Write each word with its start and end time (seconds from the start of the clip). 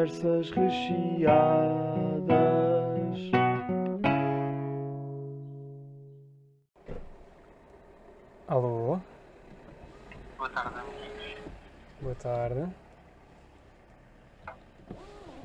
conversas 0.00 0.50
recheadas. 0.52 2.30
Alô, 8.48 8.98
Boa 10.38 10.50
tarde, 10.50 10.78
amigos. 10.78 11.42
boa 12.00 12.14
tarde. 12.14 12.74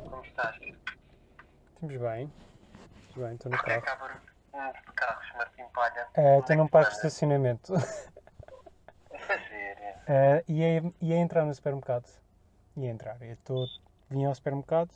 Como 0.09 0.23
estás? 0.23 0.55
Estamos 1.73 2.01
bem? 2.01 2.31
Estamos 3.09 3.27
bem, 3.27 3.33
estou 3.35 3.51
no 3.51 3.57
é 3.57 3.81
carro. 3.81 4.21
carros, 4.95 5.27
Martim 5.37 5.63
Palha? 5.73 6.07
Onde 6.17 6.39
Estou 6.39 6.53
é 6.53 6.57
num 6.57 6.65
que 6.65 6.71
parque 6.71 6.91
de 6.91 6.95
estacionamento. 6.95 7.73
A 7.75 9.17
sério? 9.17 9.95
Eh, 10.07 10.43
ia, 10.47 10.93
ia 11.01 11.17
entrar 11.17 11.45
no 11.45 11.53
supermercado. 11.53 12.07
Ia 12.77 12.89
entrar. 12.89 13.21
Eu 13.21 13.33
estou, 13.33 13.65
vim 14.15 14.23
ao 14.25 14.33
supermercado 14.33 14.89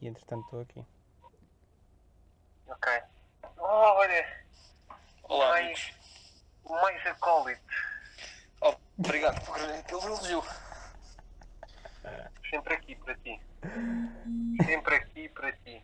e 0.00 0.06
entretanto 0.06 0.44
estou 0.44 0.60
aqui. 0.60 0.86
Ok. 2.68 3.02
Olha, 3.58 4.44
Olá, 5.24 5.48
mais, 5.48 5.92
amigos. 6.64 6.82
mais 6.82 7.06
acólito. 7.08 7.74
Obrigado 8.96 9.44
por 9.44 9.56
aquele 9.60 10.02
elogio. 10.04 10.42
Sempre 12.48 12.74
aqui 12.74 12.94
para 12.94 13.14
ti. 13.16 13.40
Sempre 14.64 14.94
aqui 14.94 15.28
para 15.30 15.52
ti. 15.52 15.82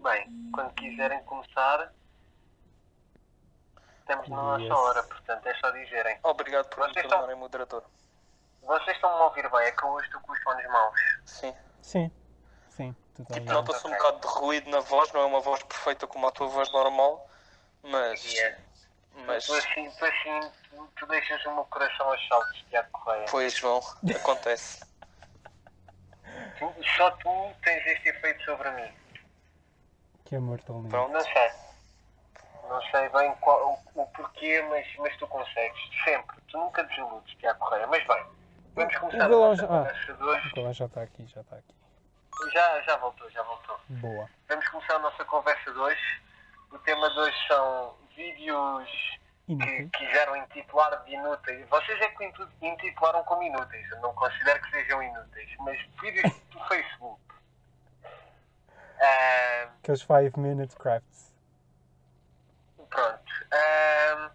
Bem, 0.00 0.50
quando 0.52 0.74
quiserem 0.74 1.22
começar, 1.22 1.92
estamos 4.00 4.28
na 4.28 4.36
nossa 4.36 4.62
Yes. 4.64 4.72
hora, 4.72 5.02
portanto 5.04 5.46
é 5.46 5.54
só 5.54 5.70
dizerem. 5.70 6.18
Obrigado 6.24 6.68
por 6.68 6.78
me 6.80 6.84
Vocês 6.92 7.04
estão- 7.04 7.18
tornarem 7.20 7.36
moderador. 7.40 7.84
Vocês 8.62 8.96
estão-me 8.96 9.20
a 9.20 9.24
ouvir 9.24 9.50
bem? 9.50 9.60
É 9.60 9.72
que 9.72 9.82
eu 9.82 9.90
hoje 9.90 10.06
estou 10.06 10.20
com 10.20 10.32
os 10.32 10.42
fones 10.42 10.66
maus. 10.68 11.00
Sim. 11.24 11.54
Sim, 11.80 12.10
sim. 12.68 12.96
Tipo, 13.32 13.52
nota-se 13.52 13.86
um 13.86 13.90
bocado 13.90 14.20
de 14.20 14.26
ruído 14.26 14.70
na 14.70 14.80
voz, 14.80 15.12
não 15.12 15.20
é 15.20 15.24
uma 15.26 15.40
voz 15.40 15.62
perfeita 15.64 16.06
como 16.06 16.26
a 16.28 16.32
tua 16.32 16.46
voz 16.46 16.70
normal, 16.72 17.28
mas. 17.82 18.24
Yeah. 18.24 18.58
Mas. 19.26 19.46
Tu 19.46 19.54
assim, 19.54 19.90
tu 19.90 20.04
assim, 20.04 20.40
tu, 20.70 20.88
tu 20.96 21.06
deixas 21.06 21.44
o 21.44 21.54
meu 21.54 21.64
coração 21.66 22.08
aos 22.08 22.28
saltos, 22.28 22.64
Tiago 22.70 22.88
Correia. 22.92 23.26
Pois, 23.30 23.54
João, 23.54 23.80
acontece. 24.14 24.80
Tu, 26.58 26.74
só 26.96 27.10
tu 27.10 27.52
tens 27.62 27.84
este 27.86 28.08
efeito 28.08 28.42
sobre 28.44 28.70
mim. 28.70 28.94
Que 30.24 30.36
amor 30.36 30.60
tão 30.62 30.76
lindo. 30.76 30.88
Pronto. 30.88 31.12
Não 31.12 31.20
sei. 31.20 31.50
Não 32.68 32.82
sei 32.90 33.08
bem 33.10 33.34
qual, 33.40 33.82
o, 33.94 34.02
o 34.02 34.06
porquê, 34.06 34.62
mas, 34.70 34.86
mas 34.98 35.16
tu 35.18 35.26
consegues. 35.26 35.80
Sempre. 36.04 36.36
Tu 36.48 36.56
nunca 36.56 36.84
desiludes, 36.84 37.34
Tiago 37.36 37.58
Correia. 37.58 37.86
Mas 37.86 38.06
bem, 38.06 38.24
vamos 38.74 38.96
começar 38.98 39.24
a 39.24 39.28
Vou 39.28 39.40
lá 39.40 39.48
nossa 39.48 39.62
já- 39.62 39.64
ah. 39.66 39.78
conversa. 39.78 40.12
O 40.48 40.50
Colan 40.54 40.72
já 40.72 40.84
está 40.86 41.02
aqui, 41.02 41.26
já 41.26 41.40
está 41.40 41.56
aqui. 41.56 41.74
Já, 42.52 42.80
já 42.82 42.96
voltou, 42.96 43.30
já 43.30 43.42
voltou. 43.42 43.78
Boa. 43.88 44.28
Vamos 44.48 44.68
começar 44.68 44.94
a 44.96 44.98
nossa 44.98 45.24
conversa 45.24 45.72
de 45.72 45.78
hoje. 45.78 46.22
O 46.70 46.78
tema 46.80 47.10
de 47.10 47.18
hoje 47.18 47.36
são 47.46 47.94
vídeos 48.16 48.88
que 49.46 49.52
Inútil. 49.52 49.90
quiseram 49.94 50.36
intitular 50.36 51.04
de 51.04 51.12
inúteis. 51.14 51.68
Vocês 51.68 52.00
é 52.00 52.08
que 52.08 52.32
intitularam 52.62 53.22
como 53.24 53.42
inúteis. 53.42 53.88
Eu 53.90 54.00
não 54.00 54.14
considero 54.14 54.60
que 54.62 54.70
sejam 54.70 55.02
inúteis. 55.02 55.50
Mas 55.60 55.78
vídeos 56.00 56.32
do 56.50 56.64
Facebook. 56.66 57.20
Ah, 59.00 59.68
Aqueles 59.82 60.00
5 60.00 60.40
minute 60.40 60.76
crafts. 60.76 61.32
pronto. 62.88 63.32
Ah, 63.52 64.30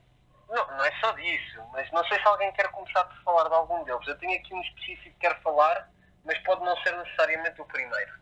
não, 0.50 0.68
não 0.78 0.86
é 0.86 0.92
só 1.00 1.12
disso. 1.14 1.62
Mas 1.72 1.92
não 1.92 2.04
sei 2.06 2.20
se 2.20 2.28
alguém 2.28 2.52
quer 2.54 2.70
começar 2.72 3.04
por 3.06 3.18
falar 3.24 3.48
de 3.50 3.56
algum 3.56 3.84
deles. 3.84 4.08
Eu 4.08 4.18
tenho 4.18 4.40
aqui 4.40 4.54
um 4.54 4.62
específico 4.62 5.16
que 5.16 5.20
quero 5.20 5.40
falar, 5.42 5.92
mas 6.24 6.38
pode 6.40 6.64
não 6.64 6.76
ser 6.78 6.96
necessariamente 6.98 7.62
o 7.62 7.66
primeiro. 7.66 8.14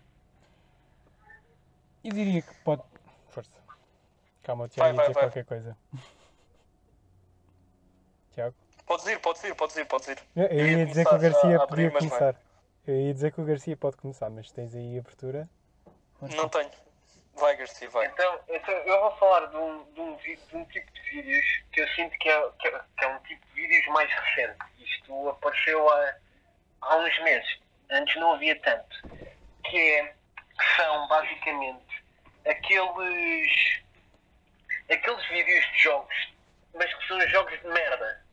Eu 2.03 2.13
diria 2.13 2.41
que 2.41 2.53
pode. 2.63 2.83
Força. 3.29 3.51
Calma, 4.44 4.66
o 4.66 4.67
Tiago 4.67 4.94
ia 4.95 5.01
dizer 5.01 5.13
vai. 5.13 5.23
qualquer 5.23 5.45
coisa. 5.45 5.77
Tiago? 8.31 8.55
Podes 8.85 9.05
ir, 9.07 9.19
podes 9.19 9.44
ir, 9.44 9.55
podes 9.55 9.75
ir, 9.75 9.85
podes 9.85 10.07
ir. 10.09 10.19
Eu, 10.35 10.44
eu 10.44 10.59
Eu 10.59 10.67
ia 10.67 10.77
ia 10.77 10.85
dizer 10.85 11.05
que 11.05 11.16
o 11.16 11.19
Garcia 11.19 11.55
a 11.57 11.67
podia 11.67 11.91
começar. 11.91 12.35
Eu 12.85 13.01
ia 13.01 13.13
dizer 13.13 13.31
que 13.33 13.41
o 13.41 13.45
Garcia 13.45 13.75
pode 13.75 13.97
começar, 13.97 14.29
mas 14.29 14.51
tens 14.51 14.75
aí 14.75 15.00
abertura. 15.00 15.50
Não 16.21 16.47
tenho. 16.50 16.69
Vai, 17.35 17.56
Garcia, 17.57 17.90
vai. 17.90 18.07
Então, 18.07 18.40
então 18.47 18.73
eu 18.73 19.01
vou 19.01 19.18
falar 19.18 19.47
de 19.47 19.57
um, 19.57 19.84
de, 19.94 20.00
um, 20.00 20.16
de 20.16 20.40
um 20.53 20.66
tipo 20.66 20.91
de 20.91 21.01
vídeos 21.01 21.46
que 21.72 21.81
eu 21.81 21.88
sinto 21.90 22.18
que 22.18 22.29
é, 22.29 22.50
que 22.59 22.68
é, 22.68 22.81
que 22.97 23.06
é 23.06 23.07
um 23.07 23.19
tipo 23.19 23.46
de 23.47 23.53
vídeos 23.62 23.85
mais 23.88 24.09
recente. 24.09 24.57
Isto 24.79 25.29
apareceu 25.29 25.90
há, 25.90 26.16
há 26.81 26.95
uns 26.97 27.19
meses. 27.24 27.59
Antes 27.91 28.16
não 28.16 28.34
havia 28.34 28.59
tanto. 28.62 29.09
Que, 29.69 29.78
é, 29.78 30.13
que 30.57 30.75
são 30.78 31.07
basicamente 31.07 32.03
aqueles 32.45 33.84
aqueles 34.90 35.25
vídeos 35.28 35.66
de 35.72 35.79
jogos, 35.79 36.34
mas 36.74 36.94
que 36.94 37.07
são 37.07 37.19
jogos 37.29 37.59
de 37.59 37.68
merda. 37.68 38.25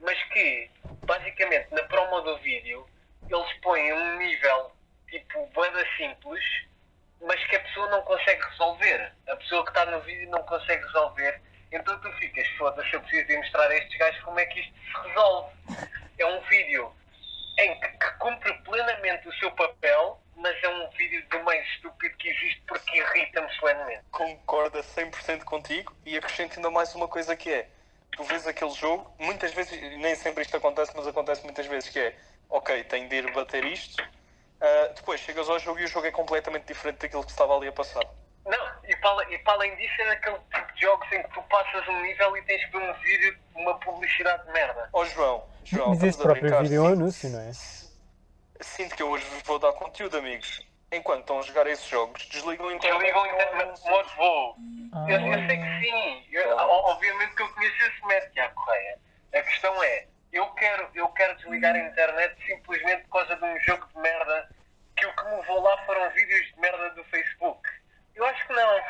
Mas 0.00 0.22
que, 0.24 0.70
basicamente, 1.04 1.72
na 1.72 1.82
promo 1.84 2.20
do 2.20 2.36
vídeo, 2.38 2.86
eles 3.28 3.52
põem 3.62 3.92
um 3.92 4.18
nível 4.18 4.72
tipo 5.08 5.46
boeda 5.48 5.84
simples, 5.96 6.44
mas 7.20 7.42
que 7.46 7.56
a 7.56 7.60
pessoa 7.60 7.88
não 7.90 8.02
consegue 8.02 8.42
resolver. 8.42 9.12
A 9.28 9.36
pessoa 9.36 9.64
que 9.64 9.70
no 9.90 10.00
vídeo 10.00 10.30
não 10.30 10.42
consegue 10.44 10.82
resolver. 10.84 11.40
Então 11.72 11.98
tu 12.00 12.10
ficas, 12.12 12.46
foda-se, 12.56 12.92
eu 12.92 13.00
preciso 13.00 13.26
de 13.26 13.36
mostrar 13.36 13.68
a 13.68 13.76
estes 13.76 13.98
gajos 13.98 14.22
como 14.22 14.38
é 14.38 14.46
que 14.46 14.60
isto 14.60 14.72
se 14.74 15.08
resolve. 15.08 15.56
É 16.18 16.26
um 16.26 16.40
vídeo 16.42 16.92
em 17.58 17.80
que, 17.80 17.88
que 17.88 18.10
cumpre 18.18 18.52
plenamente 18.64 19.28
o 19.28 19.34
seu 19.34 19.50
papel, 19.52 20.20
mas 20.36 20.62
é 20.62 20.68
um 20.68 20.88
vídeo 20.90 21.26
do 21.28 21.42
mais 21.42 21.66
estúpido 21.68 22.16
que 22.16 22.28
existe 22.28 22.62
porque 22.68 22.98
irrita-me 22.98 23.50
solenemente. 23.54 24.04
Concordo 24.10 24.78
a 24.78 24.82
100% 24.82 25.44
contigo 25.44 25.94
e 26.04 26.16
acrescento 26.16 26.56
ainda 26.56 26.70
mais 26.70 26.94
uma 26.94 27.08
coisa 27.08 27.34
que 27.34 27.52
é, 27.52 27.68
tu 28.12 28.24
vês 28.24 28.46
aquele 28.46 28.72
jogo, 28.72 29.12
muitas 29.18 29.52
vezes, 29.52 29.72
e 29.72 29.96
nem 29.98 30.14
sempre 30.14 30.42
isto 30.42 30.56
acontece, 30.56 30.92
mas 30.94 31.06
acontece 31.06 31.42
muitas 31.44 31.66
vezes 31.66 31.88
que 31.88 31.98
é, 31.98 32.16
ok, 32.48 32.84
tenho 32.84 33.08
de 33.08 33.16
ir 33.16 33.32
bater 33.32 33.64
isto, 33.64 34.02
ah, 34.60 34.92
depois 34.94 35.20
chegas 35.20 35.48
ao 35.48 35.58
jogo 35.58 35.80
e 35.80 35.84
o 35.84 35.88
jogo 35.88 36.06
é 36.06 36.10
completamente 36.10 36.66
diferente 36.66 36.98
daquilo 36.98 37.24
que 37.24 37.30
estava 37.30 37.56
ali 37.56 37.68
a 37.68 37.72
passar. 37.72 38.04
E 39.06 39.08
para, 39.08 39.32
e 39.34 39.38
para 39.38 39.52
além 39.54 39.76
disso 39.76 39.94
é 40.02 40.06
daquele 40.06 40.38
tipo 40.52 40.72
de 40.74 40.80
jogos 40.80 41.12
em 41.12 41.22
que 41.22 41.28
tu 41.32 41.42
passas 41.42 41.86
um 41.88 42.02
nível 42.02 42.36
e 42.36 42.42
tens 42.42 42.64
que 42.64 42.72
ver 42.72 42.90
um 42.90 42.92
vídeo 42.94 43.32
de 43.54 43.62
uma 43.62 43.78
publicidade 43.78 44.44
de 44.46 44.52
merda. 44.52 44.88
Ó 44.92 45.04
João, 45.04 45.44
João, 45.64 45.90
Mas 45.90 46.02
esse 46.02 46.18
a 46.20 46.22
próprio 46.24 46.42
brincar. 46.42 46.62
vídeo 46.62 46.78
é 46.78 46.80
um 46.88 46.92
anúncio, 46.92 47.30
não 47.30 47.40
é? 47.40 47.52
Sinto 48.60 48.96
que 48.96 49.02
eu 49.02 49.10
hoje 49.10 49.24
vos 49.26 49.42
vou 49.44 49.58
dar 49.60 49.72
conteúdo, 49.74 50.16
amigos. 50.18 50.66
Enquanto 50.90 51.20
estão 51.20 51.38
a 51.38 51.42
jogar 51.42 51.66
esses 51.68 51.86
jogos, 51.86 52.26
desligam 52.28 52.66
o 52.66 52.72
internet. 52.72 52.98
Desligam 52.98 53.22
o 53.22 53.26
internet 53.26 53.82
de 53.82 53.90
modo 53.90 54.08
voo. 54.16 54.56
Ah. 54.92 55.06
Eu, 55.08 55.20
eu 55.20 55.46
sei 55.46 55.56
que 55.56 55.80
sim. 55.84 56.26
Eu- 56.32 56.56
o- 56.56 56.90
obviamente 56.90 57.34
que 57.36 57.42
eu 57.42 57.48
conheço 57.54 57.82
esse 57.84 58.06
método, 58.06 58.32
Tiago 58.32 58.54
Correia. 58.54 58.98
A 59.34 59.42
questão 59.42 59.82
é, 59.84 60.06
eu 60.32 60.46
quero, 60.54 60.88
eu 60.94 61.08
quero 61.10 61.36
desligar 61.36 61.74
a 61.74 61.78
internet 61.78 62.34
simplesmente 62.46 63.02
por 63.04 63.18
causa 63.20 63.36
de 63.36 63.44
um 63.44 63.60
jogo 63.60 63.86
de 63.94 63.98
merda 64.00 64.48
que 64.96 65.06
o 65.06 65.14
que 65.14 65.24
me 65.26 65.36
levou 65.36 65.60
lá 65.62 65.76
foram 65.84 66.08
vídeos 66.10 66.46
de 66.46 66.60
merda 66.60 66.90
do 66.90 67.04
Facebook. 67.04 67.68
Eu 68.16 68.24
acho 68.24 68.46
que 68.46 68.52
não. 68.54 68.80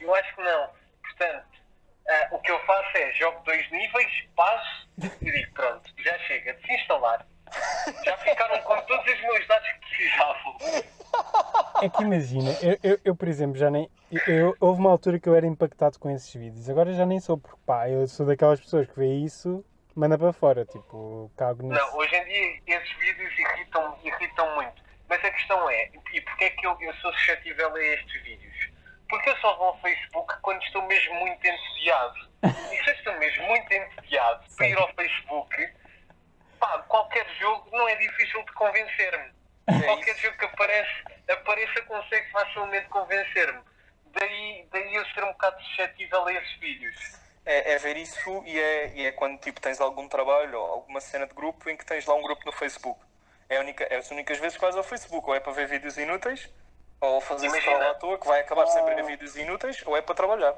Eu 0.00 0.14
acho 0.14 0.36
que 0.36 0.42
não. 0.42 0.68
Portanto, 1.02 1.46
ah, 2.08 2.28
o 2.32 2.38
que 2.40 2.50
eu 2.50 2.58
faço 2.66 2.98
é 2.98 3.12
jogo 3.12 3.40
dois 3.44 3.70
níveis, 3.70 4.28
passo 4.36 4.88
e 4.98 5.30
digo 5.30 5.52
pronto, 5.54 5.90
já 5.98 6.18
chega, 6.20 6.52
desinstalar. 6.54 7.26
Já 8.04 8.16
ficaram 8.18 8.60
com 8.62 8.80
todos 8.82 9.12
os 9.12 9.20
meus 9.20 9.46
dados 9.46 9.68
que 9.68 9.78
precisavam. 9.80 10.56
É 11.82 11.88
que 11.88 12.02
imagina, 12.02 12.50
eu, 12.62 12.78
eu, 12.82 13.00
eu, 13.04 13.16
por 13.16 13.28
exemplo, 13.28 13.56
já 13.56 13.70
nem. 13.70 13.90
Eu, 14.26 14.56
houve 14.60 14.80
uma 14.80 14.90
altura 14.90 15.18
que 15.18 15.28
eu 15.28 15.34
era 15.34 15.46
impactado 15.46 15.98
com 15.98 16.10
esses 16.10 16.32
vídeos, 16.32 16.68
agora 16.68 16.92
já 16.92 17.04
nem 17.04 17.20
sou, 17.20 17.38
porque 17.38 17.58
pá, 17.66 17.88
eu 17.88 18.06
sou 18.06 18.24
daquelas 18.24 18.60
pessoas 18.60 18.86
que 18.86 18.98
vê 18.98 19.14
isso, 19.14 19.64
manda 19.94 20.16
para 20.18 20.32
fora, 20.32 20.64
tipo, 20.64 21.30
cago 21.36 21.62
nisso. 21.62 21.78
Não, 21.78 21.96
hoje 21.96 22.14
em 22.14 22.24
dia 22.24 22.78
esses 22.78 22.98
vídeos 22.98 23.38
irritam, 23.38 23.98
irritam 24.02 24.54
muito. 24.54 24.81
Mas 25.12 25.22
a 25.26 25.30
questão 25.30 25.68
é, 25.68 25.90
e 26.14 26.20
porquê 26.22 26.44
é 26.46 26.50
que 26.52 26.66
eu, 26.66 26.74
eu 26.80 26.94
sou 26.94 27.12
suscetível 27.12 27.76
a 27.76 27.84
estes 27.84 28.22
vídeos? 28.22 28.70
Porque 29.10 29.28
eu 29.28 29.36
só 29.36 29.54
vou 29.58 29.66
ao 29.66 29.80
Facebook 29.82 30.34
quando 30.40 30.62
estou 30.62 30.80
mesmo 30.86 31.14
muito 31.16 31.46
entediado. 31.46 32.30
E 32.42 32.82
se 32.82 32.88
eu 32.88 32.94
estou 32.94 33.18
mesmo 33.18 33.44
muito 33.44 33.70
entediado 33.70 34.42
para 34.56 34.68
ir 34.68 34.78
ao 34.78 34.90
Facebook, 34.94 35.68
pá, 36.58 36.78
qualquer 36.88 37.28
jogo 37.38 37.68
não 37.76 37.86
é 37.90 37.96
difícil 37.96 38.42
de 38.42 38.52
convencer-me. 38.52 39.82
Qualquer 39.84 40.16
jogo 40.16 40.38
que 40.38 40.44
aparece, 40.46 41.04
apareça 41.28 41.82
consegue 41.82 42.30
facilmente 42.30 42.88
convencer-me. 42.88 43.60
Daí, 44.18 44.66
daí 44.72 44.94
eu 44.94 45.04
ser 45.08 45.24
um 45.24 45.32
bocado 45.32 45.62
suscetível 45.62 46.26
a 46.26 46.32
esses 46.32 46.56
vídeos. 46.56 46.96
É, 47.44 47.72
é 47.74 47.78
ver 47.78 47.98
isso 47.98 48.42
e 48.46 48.58
é, 48.58 48.94
e 48.94 49.06
é 49.08 49.12
quando 49.12 49.38
tipo, 49.40 49.60
tens 49.60 49.78
algum 49.78 50.08
trabalho 50.08 50.58
ou 50.58 50.72
alguma 50.72 51.02
cena 51.02 51.26
de 51.26 51.34
grupo 51.34 51.68
em 51.68 51.76
que 51.76 51.84
tens 51.84 52.06
lá 52.06 52.14
um 52.14 52.22
grupo 52.22 52.46
no 52.46 52.52
Facebook. 52.52 53.11
É, 53.52 53.58
a 53.58 53.60
única, 53.60 53.84
é 53.84 53.96
as 53.96 54.10
únicas 54.10 54.38
vezes 54.38 54.56
que 54.56 54.62
vais 54.62 54.74
ao 54.74 54.82
Facebook, 54.82 55.28
ou 55.28 55.36
é 55.36 55.38
para 55.40 55.52
ver 55.52 55.68
vídeos 55.68 55.98
inúteis, 55.98 56.50
ou 56.98 57.20
fazer 57.20 57.50
scroll 57.50 57.82
à 57.82 57.94
toa, 57.96 58.18
que 58.18 58.26
vai 58.26 58.40
acabar 58.40 58.66
sempre 58.68 58.92
a 58.92 58.96
ver 58.96 59.04
vídeos 59.04 59.36
inúteis, 59.36 59.86
ou 59.86 59.94
é 59.94 60.00
para 60.00 60.14
trabalhar. 60.14 60.56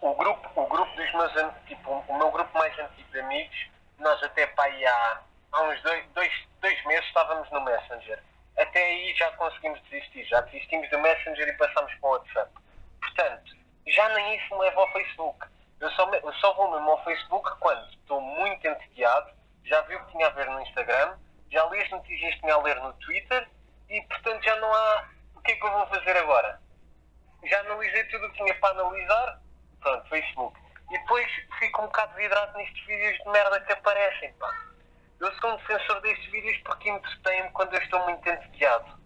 o 0.00 0.14
grupo, 0.16 0.50
o 0.60 0.66
grupo 0.66 0.96
dos 0.96 1.12
meus 1.12 1.32
tipo, 1.68 2.04
o 2.08 2.18
meu 2.18 2.28
grupo 2.32 2.58
mais 2.58 2.76
antigo 2.76 3.08
de 3.12 3.20
amigos, 3.20 3.70
nós 4.00 4.20
até 4.20 4.48
pá, 4.48 4.64
aí 4.64 4.84
há, 4.84 5.20
há 5.52 5.62
uns 5.62 5.80
dois, 5.82 6.04
dois, 6.08 6.32
dois 6.60 6.84
meses 6.86 7.06
estávamos 7.06 7.48
no 7.52 7.60
Messenger. 7.60 8.20
Até 8.58 8.82
aí 8.82 9.14
já 9.14 9.30
conseguimos 9.36 9.80
desistir. 9.82 10.24
Já 10.24 10.40
desistimos 10.40 10.90
do 10.90 10.98
Messenger 10.98 11.46
e 11.46 11.52
passámos 11.52 11.94
para 12.00 12.08
o 12.08 12.12
WhatsApp. 12.14 12.50
Portanto, 13.00 13.56
já 13.86 14.08
nem 14.08 14.36
isso 14.36 14.56
me 14.56 14.62
leva 14.62 14.80
ao 14.80 14.90
Facebook. 14.90 15.46
Eu 15.78 15.90
só, 15.92 16.12
eu 16.12 16.32
só 16.34 16.52
vou 16.54 16.68
mesmo 16.72 16.90
ao 16.90 17.04
Facebook 17.04 17.48
quando 17.60 17.88
estou 17.90 18.20
muito 18.20 18.66
entediado, 18.66 19.30
já 19.64 19.80
vi 19.82 19.94
o 19.94 20.04
que 20.04 20.10
tinha 20.10 20.26
a 20.26 20.30
ver 20.30 20.46
no 20.46 20.60
Instagram, 20.62 21.16
já 21.50 21.64
li 21.66 21.80
as 21.80 21.90
notícias 21.90 22.34
que 22.34 22.40
tinha 22.40 22.54
a 22.54 22.62
ler 22.62 22.76
no 22.76 22.92
Twitter 22.94 23.48
e, 23.88 24.00
portanto, 24.02 24.42
já 24.42 24.56
não 24.56 24.72
há. 24.72 25.08
O 25.34 25.40
que 25.40 25.52
é 25.52 25.56
que 25.56 25.64
eu 25.64 25.70
vou 25.70 25.86
fazer 25.86 26.16
agora? 26.16 26.60
Já 27.44 27.60
analisei 27.60 28.04
tudo 28.04 28.26
o 28.26 28.30
que 28.30 28.38
tinha 28.38 28.54
para 28.56 28.80
analisar, 28.80 29.40
pronto, 29.80 30.08
Facebook. 30.08 30.58
E 30.90 30.98
depois 30.98 31.26
fico 31.58 31.82
um 31.82 31.86
bocado 31.86 32.14
vidrado 32.16 32.56
nestes 32.56 32.86
vídeos 32.86 33.18
de 33.18 33.30
merda 33.30 33.60
que 33.60 33.72
aparecem, 33.72 34.32
pá. 34.34 34.52
Eu 35.20 35.32
sou 35.40 35.52
um 35.52 35.56
defensor 35.56 36.00
destes 36.00 36.30
vídeos 36.30 36.58
porque 36.64 36.90
entretêm-me 36.90 37.50
quando 37.50 37.74
eu 37.74 37.82
estou 37.82 38.04
muito 38.04 38.28
entediado. 38.28 39.00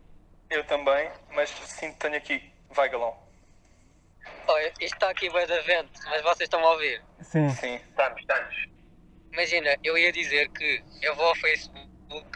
Eu 0.49 0.65
também, 0.65 1.11
mas 1.31 1.51
sinto 1.51 1.99
tenho 1.99 2.17
aqui. 2.17 2.53
Vai, 2.71 2.89
galão. 2.89 3.17
Olha, 4.49 4.69
isto 4.81 4.95
está 4.95 5.11
aqui 5.11 5.31
bem 5.31 5.47
da 5.47 5.61
vento, 5.61 6.01
mas 6.07 6.23
vocês 6.23 6.41
estão 6.41 6.65
a 6.65 6.71
ouvir. 6.73 7.03
Sim. 7.21 7.49
Sim. 7.51 7.75
Estamos, 7.77 8.21
estamos. 8.21 8.69
Imagina, 9.33 9.77
eu 9.85 9.97
ia 9.97 10.11
dizer 10.11 10.49
que 10.51 10.85
eu 11.03 11.15
vou 11.15 11.29
ao 11.29 11.37
Facebook 11.37 11.90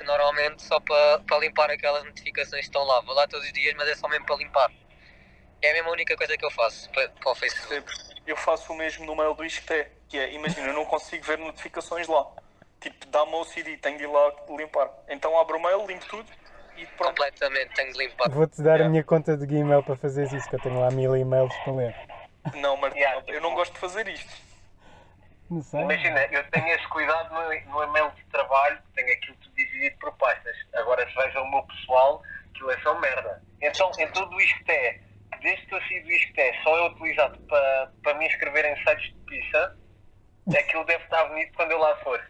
normalmente 0.04 0.62
só 0.62 0.78
para 0.80 1.18
para 1.20 1.38
limpar 1.38 1.70
aquelas 1.70 2.04
notificações 2.04 2.60
que 2.62 2.66
estão 2.66 2.84
lá. 2.84 3.00
Vou 3.02 3.14
lá 3.14 3.26
todos 3.26 3.46
os 3.46 3.52
dias, 3.52 3.74
mas 3.76 3.88
é 3.88 3.94
só 3.94 4.08
mesmo 4.08 4.26
para 4.26 4.36
limpar. 4.36 4.70
É 5.62 5.70
a 5.70 5.74
mesma 5.74 5.90
única 5.90 6.16
coisa 6.16 6.36
que 6.36 6.44
eu 6.44 6.50
faço 6.50 6.90
para, 6.90 7.08
para 7.08 7.32
o 7.32 7.34
Facebook. 7.34 7.92
Eu 8.26 8.36
faço 8.36 8.72
o 8.72 8.76
mesmo 8.76 9.04
no 9.04 9.16
mail 9.16 9.34
do 9.34 9.44
Isqueté, 9.44 9.90
que 10.08 10.18
é, 10.18 10.32
imagina, 10.32 10.68
eu 10.68 10.74
não 10.74 10.84
consigo 10.84 11.24
ver 11.24 11.38
notificações 11.38 12.06
lá. 12.06 12.26
Tipo, 12.80 13.06
dá-me 13.06 13.34
o 13.34 13.44
CD, 13.44 13.76
tenho 13.78 13.96
de 13.96 14.04
ir 14.04 14.06
lá 14.06 14.32
limpar. 14.50 14.90
Então 15.08 15.38
abro 15.38 15.56
o 15.58 15.62
mail, 15.62 15.86
limpo 15.86 16.06
tudo 16.06 16.30
e 16.76 16.86
pronto. 16.86 17.10
Completamente, 17.10 17.74
tenho 17.74 17.92
de 17.92 17.98
limpar. 17.98 18.28
Vou-te 18.30 18.62
dar 18.62 18.72
a 18.72 18.74
Yeah. 18.74 18.90
minha 18.90 19.04
conta 19.04 19.36
de 19.36 19.46
Gmail 19.46 19.82
para 19.82 19.96
fazeres 19.96 20.32
isso, 20.32 20.48
que 20.48 20.56
eu 20.56 20.60
tenho 20.60 20.78
lá 20.80 20.90
mil 20.90 21.16
e-mails 21.16 21.54
para 21.64 21.72
ler. 21.72 21.94
Não, 22.56 22.76
Martim, 22.76 22.98
Yeah, 23.00 23.22
eu 23.28 23.40
não 23.40 23.54
gosto 23.54 23.72
de 23.72 23.78
fazer 23.78 24.06
isto. 24.08 24.43
Imagina, 25.50 26.24
eu 26.32 26.42
tenho 26.50 26.68
esse 26.68 26.88
cuidado 26.88 27.32
no, 27.34 27.70
no 27.70 27.84
e-mail 27.84 28.10
de 28.12 28.24
trabalho, 28.26 28.78
tenho 28.94 29.12
aquilo 29.12 29.36
tudo 29.36 29.54
dividido 29.54 29.96
por 29.98 30.12
pastas. 30.16 30.56
Agora, 30.74 31.06
se 31.06 31.14
vais 31.14 31.36
ao 31.36 31.50
meu 31.50 31.62
pessoal, 31.64 32.22
aquilo 32.50 32.70
é 32.70 32.80
só 32.80 32.98
merda. 32.98 33.42
Então, 33.60 33.90
em 33.98 34.08
todo 34.12 34.34
o 34.34 34.40
Isqueté, 34.40 35.00
desde 35.42 35.66
que 35.66 35.74
eu 35.74 35.80
saí 35.82 36.00
do 36.00 36.10
Isqueté, 36.10 36.60
só 36.62 36.78
é 36.78 36.86
utilizado 36.88 37.38
para, 37.40 37.92
para 38.02 38.14
me 38.14 38.26
inscrever 38.26 38.64
em 38.64 38.76
sites 38.84 39.12
de 39.12 39.20
pizza, 39.26 39.78
aquilo 40.58 40.84
deve 40.84 41.04
estar 41.04 41.24
bonito 41.26 41.52
quando 41.54 41.72
eu 41.72 41.78
lá 41.78 41.96
for. 41.98 42.24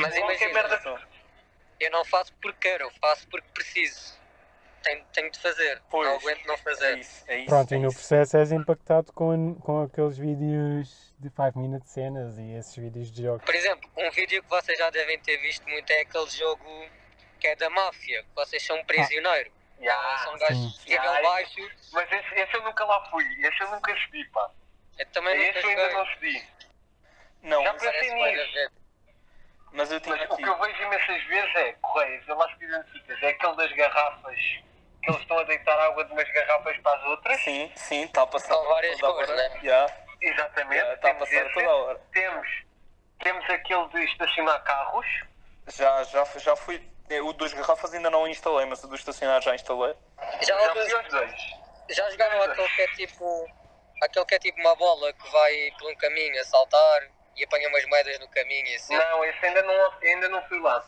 Mas 0.00 0.16
imagina, 0.16 0.52
merda. 0.52 0.82
eu 1.78 1.90
não 1.90 2.04
faço 2.04 2.32
porque 2.42 2.68
quero, 2.68 2.84
eu 2.84 2.90
faço 3.00 3.28
porque 3.28 3.48
preciso. 3.54 4.19
Tenho, 4.82 5.04
tenho 5.12 5.30
de 5.30 5.38
fazer, 5.38 5.82
Pois, 5.90 6.08
não 6.08 6.16
aguento 6.16 6.46
não 6.46 6.54
É 6.54 6.58
fazer. 6.58 6.98
isso, 6.98 7.24
é 7.28 7.36
isso. 7.38 7.46
Pronto, 7.46 7.72
é 7.72 7.76
e 7.76 7.80
no 7.80 7.88
isso. 7.88 7.96
processo 7.98 8.36
és 8.38 8.50
impactado 8.52 9.12
com, 9.12 9.54
com 9.56 9.82
aqueles 9.82 10.16
vídeos 10.16 11.14
de 11.18 11.28
5 11.28 11.58
minute 11.58 11.88
cenas 11.90 12.38
e 12.38 12.52
esses 12.52 12.74
vídeos 12.76 13.10
de 13.12 13.22
jogos. 13.24 13.44
Por 13.44 13.54
exemplo, 13.54 13.90
um 13.96 14.10
vídeo 14.10 14.42
que 14.42 14.48
vocês 14.48 14.78
já 14.78 14.88
devem 14.90 15.18
ter 15.20 15.36
visto 15.38 15.68
muito 15.68 15.90
é 15.90 16.00
aquele 16.00 16.30
jogo 16.30 16.64
que 17.38 17.46
é 17.46 17.56
da 17.56 17.68
máfia, 17.70 18.22
que 18.22 18.34
vocês 18.34 18.62
são 18.64 18.76
um 18.78 18.84
prisioneiro. 18.84 19.50
Ya. 19.80 20.18
são 20.24 20.36
gajos 20.38 20.76
sim. 20.76 20.84
de 20.84 20.90
nível 20.90 21.12
Ya, 21.14 21.22
baixo. 21.22 21.70
Mas 21.92 22.12
esse, 22.12 22.34
esse 22.34 22.54
eu 22.54 22.62
nunca 22.62 22.84
lá 22.84 23.02
fui, 23.10 23.24
esse 23.46 23.62
eu 23.62 23.70
nunca 23.70 23.96
subi, 23.98 24.24
pá. 24.30 24.50
Eu 24.98 25.06
também 25.06 25.38
nunca 25.38 25.58
Esse 25.58 25.66
eu 25.66 25.70
ainda 25.70 25.92
não 25.92 26.06
subi. 26.06 26.48
Não, 27.42 27.62
Já 27.64 27.72
pensei 27.74 28.14
nisso. 28.14 28.70
mas 29.72 29.90
eu 29.90 30.00
tinha 30.00 30.16
Mas 30.16 30.30
o 30.30 30.36
que 30.36 30.42
eu 30.48 30.58
vejo 30.58 30.82
imensas 30.82 31.24
vezes 31.24 31.54
é 31.56 31.72
Correios, 31.80 32.28
eu 32.28 32.36
lá 32.36 32.48
se 32.56 32.62
identificas, 32.64 33.22
é 33.22 33.28
aquele 33.28 33.56
das 33.56 33.72
garrafas 33.72 34.38
que 35.02 35.10
eles 35.10 35.20
estão 35.22 35.38
a 35.38 35.44
deitar 35.44 35.78
água 35.78 36.04
de 36.04 36.12
umas 36.12 36.30
garrafas 36.32 36.76
para 36.78 36.98
as 36.98 37.04
outras. 37.06 37.40
Sim, 37.42 37.72
sim, 37.74 38.02
está 38.04 38.22
a 38.22 38.26
passar 38.26 38.54
São 38.54 38.64
várias 38.68 39.00
cores, 39.00 39.28
hora. 39.30 39.48
né? 39.48 39.60
Já, 39.62 39.86
Exatamente. 40.20 40.80
já, 40.80 40.94
está 40.94 41.08
a 41.10 41.14
temos, 41.14 41.28
passar 41.30 41.44
esse. 41.46 41.54
toda 41.54 41.70
hora. 41.74 42.00
temos, 42.12 42.48
temos 43.22 43.50
aquele 43.50 43.88
de 43.88 44.04
estacionar 44.04 44.62
carros. 44.64 45.06
Já, 45.68 46.02
já, 46.04 46.24
já 46.38 46.56
fui. 46.56 46.86
é, 47.08 47.20
O 47.22 47.32
dos 47.32 47.52
garrafas 47.52 47.92
ainda 47.94 48.10
não 48.10 48.26
instalei, 48.28 48.66
mas 48.66 48.82
o 48.84 48.88
do 48.88 48.94
estacionar 48.94 49.40
já 49.40 49.54
instalei. 49.54 49.94
Já, 50.42 50.58
Já 50.58 50.68
alguns- 50.68 50.84
fui 50.90 50.94
aos 50.94 51.08
dois. 51.08 51.40
já 51.90 52.10
jogaram 52.10 52.42
aquele 52.42 52.68
que 52.68 52.82
é 52.82 52.86
tipo. 52.88 53.46
Aquele 54.02 54.24
que 54.24 54.34
é 54.34 54.38
tipo 54.38 54.58
uma 54.60 54.74
bola 54.76 55.12
que 55.12 55.30
vai 55.30 55.70
por 55.78 55.90
um 55.90 55.96
caminho 55.96 56.40
a 56.40 56.44
saltar 56.44 57.02
e 57.36 57.44
apanha 57.44 57.68
umas 57.68 57.84
moedas 57.86 58.18
no 58.18 58.28
caminho 58.30 58.66
e 58.66 58.74
assim. 58.74 58.96
Não, 58.96 59.24
esse 59.24 59.44
ainda 59.46 59.62
não, 59.62 59.92
ainda 60.02 60.28
não 60.30 60.42
fui 60.48 60.58
lá. 60.60 60.82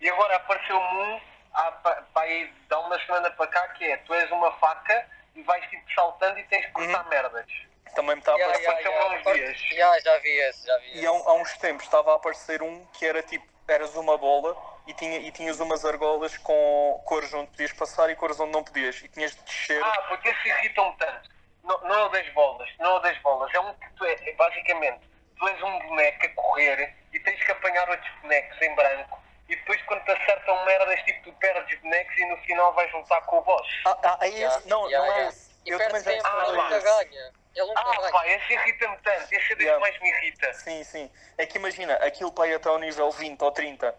E 0.00 0.08
agora 0.08 0.36
apareceu-me 0.36 0.82
um 1.02 1.20
há, 1.54 1.72
pa- 1.72 2.02
pá, 2.12 2.22
aí, 2.22 2.52
dá 2.68 2.78
uma 2.80 2.98
semana 3.06 3.30
para 3.30 3.46
cá 3.46 3.68
que 3.68 3.84
é 3.84 3.96
tu 3.98 4.12
és 4.14 4.30
uma 4.30 4.52
faca 4.52 5.06
e 5.34 5.42
vais 5.42 5.64
tipo 5.70 5.82
saltando 5.94 6.38
e 6.38 6.44
tens 6.44 6.66
que 6.66 6.72
cortar 6.72 7.04
merdas. 7.08 7.46
Também 7.94 8.16
me 8.16 8.20
está 8.20 8.32
a 8.32 8.34
aparecer. 8.34 8.88
há 8.88 9.06
uns 9.08 9.22
dias. 9.22 9.70
Ya, 9.72 10.00
já 10.00 10.18
vi 10.18 10.30
esse, 10.30 10.66
já 10.66 10.78
vi 10.78 10.86
E 10.86 10.98
esse. 10.98 11.06
há, 11.06 11.12
um- 11.12 11.28
há 11.28 11.34
uns 11.34 11.56
tempos 11.58 11.84
estava 11.84 12.12
a 12.12 12.16
aparecer 12.16 12.62
um 12.62 12.84
que 12.92 13.06
era 13.06 13.22
tipo, 13.22 13.46
eras 13.68 13.94
uma 13.94 14.18
bola 14.18 14.56
e, 14.86 14.92
tinha, 14.94 15.18
e 15.18 15.30
tinhas 15.30 15.60
umas 15.60 15.84
argolas 15.84 16.36
com 16.38 17.00
cores 17.06 17.32
onde 17.32 17.50
podias 17.50 17.72
passar 17.72 18.10
e 18.10 18.16
cores 18.16 18.38
onde 18.40 18.52
não 18.52 18.62
podias. 18.64 19.00
E 19.02 19.08
tinhas 19.08 19.34
de 19.34 19.42
descer. 19.42 19.82
Ah, 19.82 20.04
porque 20.08 20.28
esses 20.28 20.44
irritam-me 20.44 20.96
tanto. 20.96 21.30
Não, 21.62 21.80
não 21.80 21.94
é 21.94 22.04
o 22.04 22.08
das 22.10 22.28
bolas, 22.34 22.68
não 22.78 22.90
é 22.90 22.94
o 22.94 22.98
das 22.98 23.16
bolas. 23.18 23.54
É 23.54 23.60
um 23.60 23.72
que 23.74 23.90
tu 23.94 24.04
é, 24.04 24.12
é 24.28 24.32
basicamente, 24.34 25.00
tu 25.38 25.48
és 25.48 25.62
um 25.62 25.78
boneco 25.78 26.26
a 26.26 26.28
correr 26.30 26.94
e 27.12 27.20
tens 27.20 27.42
que 27.42 27.52
apanhar 27.52 27.88
outros 27.88 28.10
bonecos 28.20 28.60
em 28.60 28.74
branco 28.74 29.18
e 29.54 29.56
depois 29.56 29.80
quando 29.82 30.04
te 30.04 30.10
acertam 30.10 30.64
merdas, 30.64 31.00
tipo, 31.04 31.22
tu 31.22 31.32
perdes 31.34 31.80
bonecos 31.80 32.18
e 32.18 32.24
no 32.26 32.36
final 32.38 32.72
vais 32.74 32.92
lutar 32.92 33.22
com 33.26 33.38
o 33.38 33.42
boss. 33.42 33.66
Ah, 33.86 33.96
ah, 34.02 34.18
é 34.22 34.28
Ya, 34.28 34.48
esse? 34.48 34.68
Não, 34.68 34.90
ya, 34.90 34.98
não 34.98 35.12
é 35.12 35.28
esse. 35.28 35.54
E 35.64 35.70
Eu 35.70 35.78
também 35.78 36.02
já 36.02 36.10
sempre, 36.10 36.30
ele 36.30 36.60
Ah, 36.60 36.62
nunca 36.62 36.78
ganha. 36.80 37.32
Ele 37.54 37.66
nunca 37.68 37.80
Ah, 37.80 37.96
ganha. 37.96 38.10
pá, 38.10 38.26
esse 38.28 38.52
irrita-me 38.52 38.96
tanto. 38.98 39.32
Esse 39.32 39.52
é 39.52 39.56
Yeah. 39.62 39.74
que 39.74 39.80
mais 39.80 40.00
me 40.00 40.08
irrita. 40.08 40.52
Sim, 40.54 40.82
sim. 40.84 41.10
É 41.38 41.46
que 41.46 41.56
imagina, 41.56 41.94
aquilo 41.94 42.32
para 42.32 42.48
ir 42.48 42.54
até 42.54 42.68
ao 42.68 42.78
nível 42.78 43.10
20 43.12 43.40
ou 43.42 43.52
30 43.52 43.94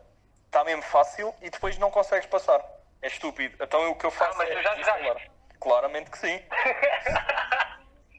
está 0.45 0.63
mesmo 0.65 0.83
fácil 0.83 1.33
e 1.41 1.49
depois 1.49 1.77
não 1.77 1.89
consegues 1.89 2.27
passar. 2.27 2.61
É 3.01 3.07
estúpido. 3.07 3.55
Então 3.63 3.89
o 3.91 3.95
que 3.95 4.05
eu 4.05 4.11
faço 4.11 4.37
mas 4.37 4.49
é 4.49 4.55
tu 4.55 4.61
já 4.61 4.75
jogaste? 4.75 5.31
Claramente 5.59 6.11
que 6.11 6.17
sim. 6.17 6.45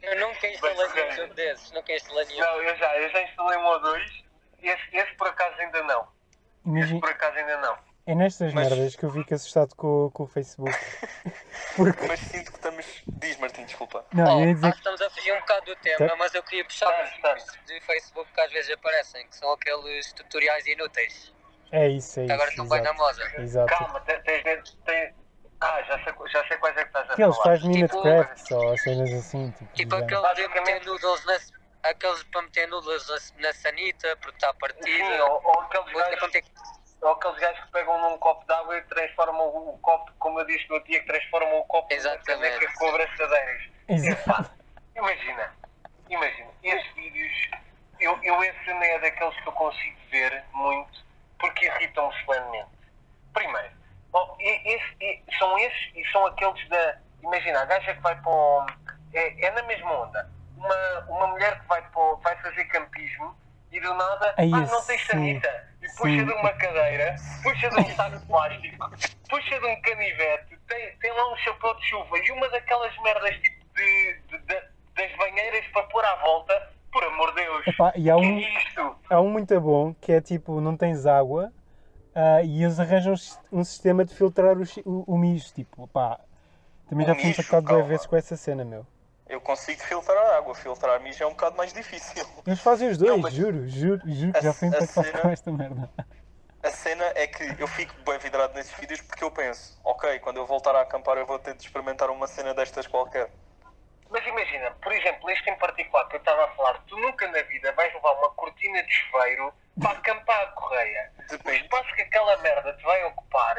Eu 0.03 0.21
nunca 0.21 0.47
instalei 0.47 0.89
nenhum 0.89 1.13
jogo 1.13 1.35
desses, 1.35 1.71
nunca 1.73 1.93
instalei 1.93 2.25
nenhum. 2.27 2.41
Não, 2.41 2.63
eu 2.63 2.77
já, 2.77 2.97
eu 2.99 3.11
já 3.11 3.23
instalei 3.23 3.59
um 3.59 3.67
ou 3.67 3.81
dois. 3.81 4.11
Esse, 4.63 4.97
esse 4.97 5.13
por 5.17 5.29
acaso 5.29 5.61
ainda 5.61 5.83
não. 5.83 6.09
Imagina, 6.67 7.01
por 7.01 7.11
acaso 7.11 7.37
ainda 7.39 7.57
não. 7.59 7.79
é 8.07 8.15
nestas 8.15 8.53
Mas- 8.53 8.69
merdas 8.69 8.97
que 8.97 9.05
eu 9.05 9.11
fico 9.11 9.35
assustado 9.35 9.75
com, 9.77 10.11
com 10.13 10.23
o 10.25 10.27
Facebook. 10.27 10.77
Porque. 11.77 12.07
Mas 12.07 12.21
sinto 12.21 12.51
que 12.51 12.57
estamos. 12.57 12.87
Diz 13.07 13.37
Martim, 13.39 13.65
desculpa. 13.65 14.05
Não, 14.13 14.43
Oh, 14.43 14.45
dizer 14.55 14.67
acho 14.67 14.73
que 14.73 14.79
estamos 14.79 15.01
a 15.03 15.11
fugir 15.11 15.33
um 15.33 15.41
bocado 15.41 15.67
do 15.67 15.77
tema, 15.77 16.09
Tá. 16.09 16.17
mas 16.17 16.35
eu 16.35 16.43
queria 16.43 16.65
puxar 16.65 16.87
Tá, 16.91 17.05
os 17.05 17.21
tá. 17.23 17.35
vídeos 17.35 17.59
de 17.67 17.81
Facebook 17.83 18.31
que 18.33 18.41
às 18.41 18.53
vezes 18.53 18.71
aparecem, 18.73 19.27
que 19.29 19.37
são 19.37 19.53
aqueles 19.53 20.13
tutoriais 20.13 20.67
inúteis. 20.67 21.35
é 21.73 21.89
isso, 21.89 22.21
é 22.21 22.27
que 22.27 22.33
Agora 22.33 22.51
isso. 22.51 22.63
estão 22.63 22.69
bem 22.77 22.83
na 22.85 22.93
moda. 22.95 23.33
exato. 23.43 23.67
Calma, 23.69 24.01
te- 24.01 24.19
tens 24.23 24.43
de. 24.65 24.77
Tens... 24.79 25.15
Ah, 25.61 25.83
já 25.85 26.05
sei, 26.05 26.13
já 26.29 26.47
sei 26.49 26.57
quais 26.59 26.77
é 26.77 26.83
que 26.83 26.89
estás 26.89 27.09
a 27.11 27.13
Aqueles 27.15 27.37
falar. 27.39 27.57
5 27.57 27.69
minute 27.69 27.91
Tipo- 27.91 28.03
crafts 28.03 28.51
ou 28.51 28.79
cenas 28.79 29.13
assim. 29.13 29.51
Tipo, 29.53 29.73
Tipo 29.75 29.91
já. 29.99 30.05
aqueles 30.05 30.35
de 30.37 30.49
meter 30.61 30.85
noodles 30.87 31.25
na, 31.25 31.39
aqueles 31.91 32.23
para 32.25 32.43
meter 32.43 32.69
noodles 32.69 33.07
na, 33.37 33.43
na 33.49 33.53
sanita 33.55 34.17
porque 34.17 34.37
está 34.37 34.49
Sim, 34.53 34.59
partida. 34.59 35.25
ou, 35.27 35.41
ou 35.45 35.61
aqueles 35.63 35.93
gajos, 35.93 36.23
meter 36.23 36.45
ou 37.03 37.11
aqueles 37.13 37.39
gajos 37.39 37.65
que 37.65 37.71
pegam 37.73 38.01
num 38.01 38.19
copo 38.19 38.45
de 38.47 38.53
água 38.53 38.79
e 38.79 38.83
transformam 38.83 39.47
o, 39.49 39.75
o 39.75 39.79
copo, 39.79 40.13
como 40.19 40.41
eu 40.41 40.47
disse 40.47 40.69
no 40.71 40.83
dia, 40.85 41.01
que 41.01 41.07
transformam 41.07 41.59
o 41.59 41.65
copo 41.65 41.93
Exatamente. 41.93 42.25
caneca 42.59 42.73
com 42.79 42.89
abraçadeiras. 42.89 43.63
Exato. 43.89 44.51
Imagina, 44.97 45.53
imagina, 46.09 46.51
esses 46.63 46.95
vídeos, 46.95 47.33
eu, 48.01 48.19
eu 48.23 48.43
esse 48.45 48.67
não 48.73 48.83
é 48.83 48.99
daqueles 48.99 49.39
que 49.41 49.49
eu 49.49 49.53
consigo 49.53 49.97
ver 50.11 50.45
muito, 50.53 51.05
porque 51.39 51.67
irritam-me 51.67 52.15
solenemente. 52.25 52.69
Primeiro, 53.35 53.71
e- 54.41 54.75
esse- 54.75 54.97
e- 55.01 55.23
são 55.39 55.59
esses 55.59 55.91
e 55.95 56.05
são 56.11 56.25
aqueles 56.27 56.69
da. 56.71 56.97
Imagina, 57.23 57.61
a 57.61 57.65
gaja 57.67 57.95
que 57.95 58.01
vai 58.01 58.15
para 58.21 58.31
o. 58.31 58.67
É, 59.13 59.45
é 59.47 59.51
na 59.51 59.63
mesma 59.65 59.93
onda. 59.93 60.31
Uma, 60.67 61.17
uma 61.17 61.27
mulher 61.29 61.61
que 61.61 61.67
vai, 61.69 61.83
vai 62.23 62.37
fazer 62.43 62.65
campismo 62.67 63.35
e 63.73 63.81
do 63.81 63.95
nada. 63.95 64.35
Ai, 64.37 64.51
ah, 64.53 64.61
não 64.61 64.83
tem 64.83 64.99
sim. 64.99 65.05
sanita. 65.07 65.67
E 65.83 65.87
puxa 65.89 66.03
Sim. 66.11 66.25
de 66.25 66.33
uma 66.33 66.53
cadeira, 66.55 67.15
puxa 67.43 67.69
de 67.71 67.81
um 67.81 67.95
saco 67.95 68.19
de 68.19 68.27
plástico, 68.27 68.91
puxa 69.29 69.61
de 69.61 69.67
um 69.67 69.81
canivete, 69.83 70.59
tem, 70.67 70.97
tem 70.97 71.13
lá 71.13 71.33
um 71.33 71.37
chapéu 71.37 71.75
de 71.77 71.85
chuva 71.87 72.19
e 72.19 72.31
uma 72.33 72.49
daquelas 72.49 72.97
merdas 73.03 73.35
tipo 73.37 73.65
de, 73.75 74.21
de- 74.29 74.39
de- 74.39 74.63
das 74.97 75.17
banheiras 75.17 75.65
para 75.73 75.83
pôr 75.85 76.05
à 76.05 76.17
volta. 76.17 76.77
Por 76.93 77.05
amor 77.05 77.29
de 77.35 77.43
Deus, 77.43 77.67
Epá, 77.67 77.93
e 77.95 78.11
há 78.11 78.15
que 78.15 78.21
um, 78.23 78.39
é 78.39 78.59
isto? 78.59 78.97
há 79.11 79.21
um 79.21 79.29
muito 79.29 79.61
bom 79.61 79.93
que 80.01 80.13
é 80.13 80.21
tipo, 80.21 80.63
não 80.63 80.75
tens 80.79 81.05
água 81.05 81.53
ah, 82.15 82.43
e 82.43 82.63
eles 82.65 82.81
arranjam 82.81 83.13
um 83.53 83.63
sistema 83.63 84.03
de 84.03 84.15
filtrar 84.15 84.57
o, 84.57 84.63
o, 84.87 85.05
o 85.15 85.19
mijo. 85.19 85.53
Tipo, 85.53 85.87
pá, 85.89 86.19
também 86.89 87.05
O 87.05 87.09
já 87.11 87.15
fui 87.15 87.29
impactado 87.31 87.67
duas 87.67 87.87
vezes 87.87 88.07
com 88.07 88.17
essa 88.17 88.35
cena, 88.35 88.65
meu. 88.65 88.87
Eu 89.29 89.41
consigo 89.41 89.83
filtrar 89.83 90.17
a 90.17 90.37
água. 90.39 90.55
Filtrar 90.55 91.01
mijo 91.01 91.23
é 91.23 91.27
um 91.27 91.31
bocado 91.31 91.57
mais 91.57 91.73
difícil. 91.73 92.25
Eles 92.47 92.61
fazem 92.61 92.89
os 92.89 92.97
dois, 92.99 93.11
Não, 93.11 93.19
mas- 93.19 93.35
juro, 93.35 93.69
juro, 93.69 94.01
juro 94.07 94.33
que 94.33 94.39
a- 94.39 94.43
já 94.43 94.53
fui 94.53 94.69
a 94.69 94.87
cena- 94.87 95.19
com 95.21 95.29
esta 95.31 95.51
merda. 95.53 95.91
cena 96.71 97.05
é 97.15 97.27
que 97.27 97.45
eu 97.61 97.67
fico 97.69 97.95
bem 98.05 98.19
vidrado 98.19 98.55
nesses 98.55 98.73
vídeos 98.75 99.01
porque 99.01 99.23
eu 99.23 99.31
penso, 99.31 99.79
ok, 99.85 100.19
quando 100.21 100.37
eu 100.39 100.47
voltar 100.47 100.75
a 100.75 100.81
acampar 100.83 101.17
eu 101.17 101.25
vou 101.27 101.39
ter 101.39 101.55
de 101.55 101.63
experimentar 101.63 102.11
uma 102.11 102.27
cena 102.27 102.53
destas 102.55 102.87
qualquer. 102.87 103.31
Mas 104.11 104.25
imagina, 104.27 104.71
por 104.83 104.93
exemplo, 104.93 105.29
este 105.31 105.51
em 105.51 105.57
particular 105.59 106.07
que 106.09 106.17
eu 106.17 106.21
estava 106.21 106.45
a 106.45 106.49
falar, 106.49 106.75
tu 106.87 106.97
nunca 106.97 107.27
na 107.29 107.43
vida 107.43 107.73
vais 107.73 107.93
levar 107.95 108.13
uma 108.13 108.31
cortina 108.31 108.83
de 108.83 108.93
chuveiro 108.93 109.53
para 109.81 109.91
acampar 109.99 110.41
a 110.43 110.47
correia. 110.49 111.13
O 111.19 111.29
Depende. 111.29 111.63
espaço 111.65 111.95
que 111.95 112.03
aquela 112.03 112.37
merda 112.39 112.73
te 112.75 112.83
vai 112.85 113.05
ocupar 113.05 113.57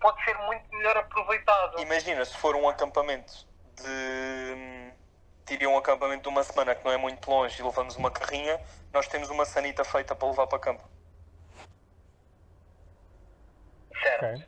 pode 0.00 0.24
ser 0.24 0.36
muito 0.38 0.64
melhor 0.74 0.96
aproveitado. 0.96 1.80
Imagina 1.80 2.24
se 2.24 2.36
for 2.36 2.56
um 2.56 2.68
acampamento 2.68 3.46
de. 3.76 4.81
Diria 5.46 5.68
um 5.68 5.76
acampamento 5.76 6.22
de 6.22 6.28
uma 6.28 6.42
semana 6.42 6.74
que 6.74 6.84
não 6.84 6.92
é 6.92 6.96
muito 6.96 7.28
longe 7.28 7.60
e 7.60 7.64
levamos 7.64 7.96
uma 7.96 8.10
carrinha, 8.10 8.60
nós 8.92 9.08
temos 9.08 9.28
uma 9.28 9.44
sanita 9.44 9.84
feita 9.84 10.14
para 10.14 10.28
levar 10.28 10.46
para 10.46 10.58
campo. 10.58 10.88
Certo. 14.02 14.24
Ok. 14.24 14.46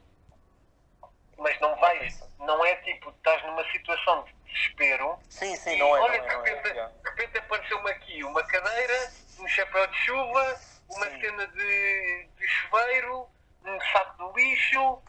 Mas 1.39 1.61
não 1.61 1.77
vais, 1.77 2.23
não 2.39 2.65
é 2.65 2.77
tipo, 2.77 3.11
estás 3.11 3.43
numa 3.45 3.65
situação 3.71 4.25
de 4.25 4.33
desespero 4.45 5.19
Sim, 5.29 5.57
sim, 5.57 5.75
e 5.75 5.79
não 5.79 5.97
é. 5.97 6.01
olha, 6.01 6.19
não 6.19 6.25
de 6.25 6.31
é, 6.31 6.35
não 6.35 6.47
é, 6.47 6.51
repente, 6.51 6.75
yeah. 6.75 6.93
de 6.93 7.11
repente 7.11 7.39
apareceu-me 7.39 7.91
aqui 7.91 8.25
uma 8.25 8.43
cadeira, 8.45 9.13
um 9.41 9.49
chapéu 9.49 9.87
de 9.89 9.97
chuva, 9.97 10.61
uma 10.89 11.07
Sim. 11.07 11.21
cena 11.21 11.47
de, 11.49 12.29
de 12.39 12.49
chuveiro, 12.49 13.29
um 13.65 13.81
saco 13.93 14.33
de 14.33 14.43
lixo, 14.43 15.03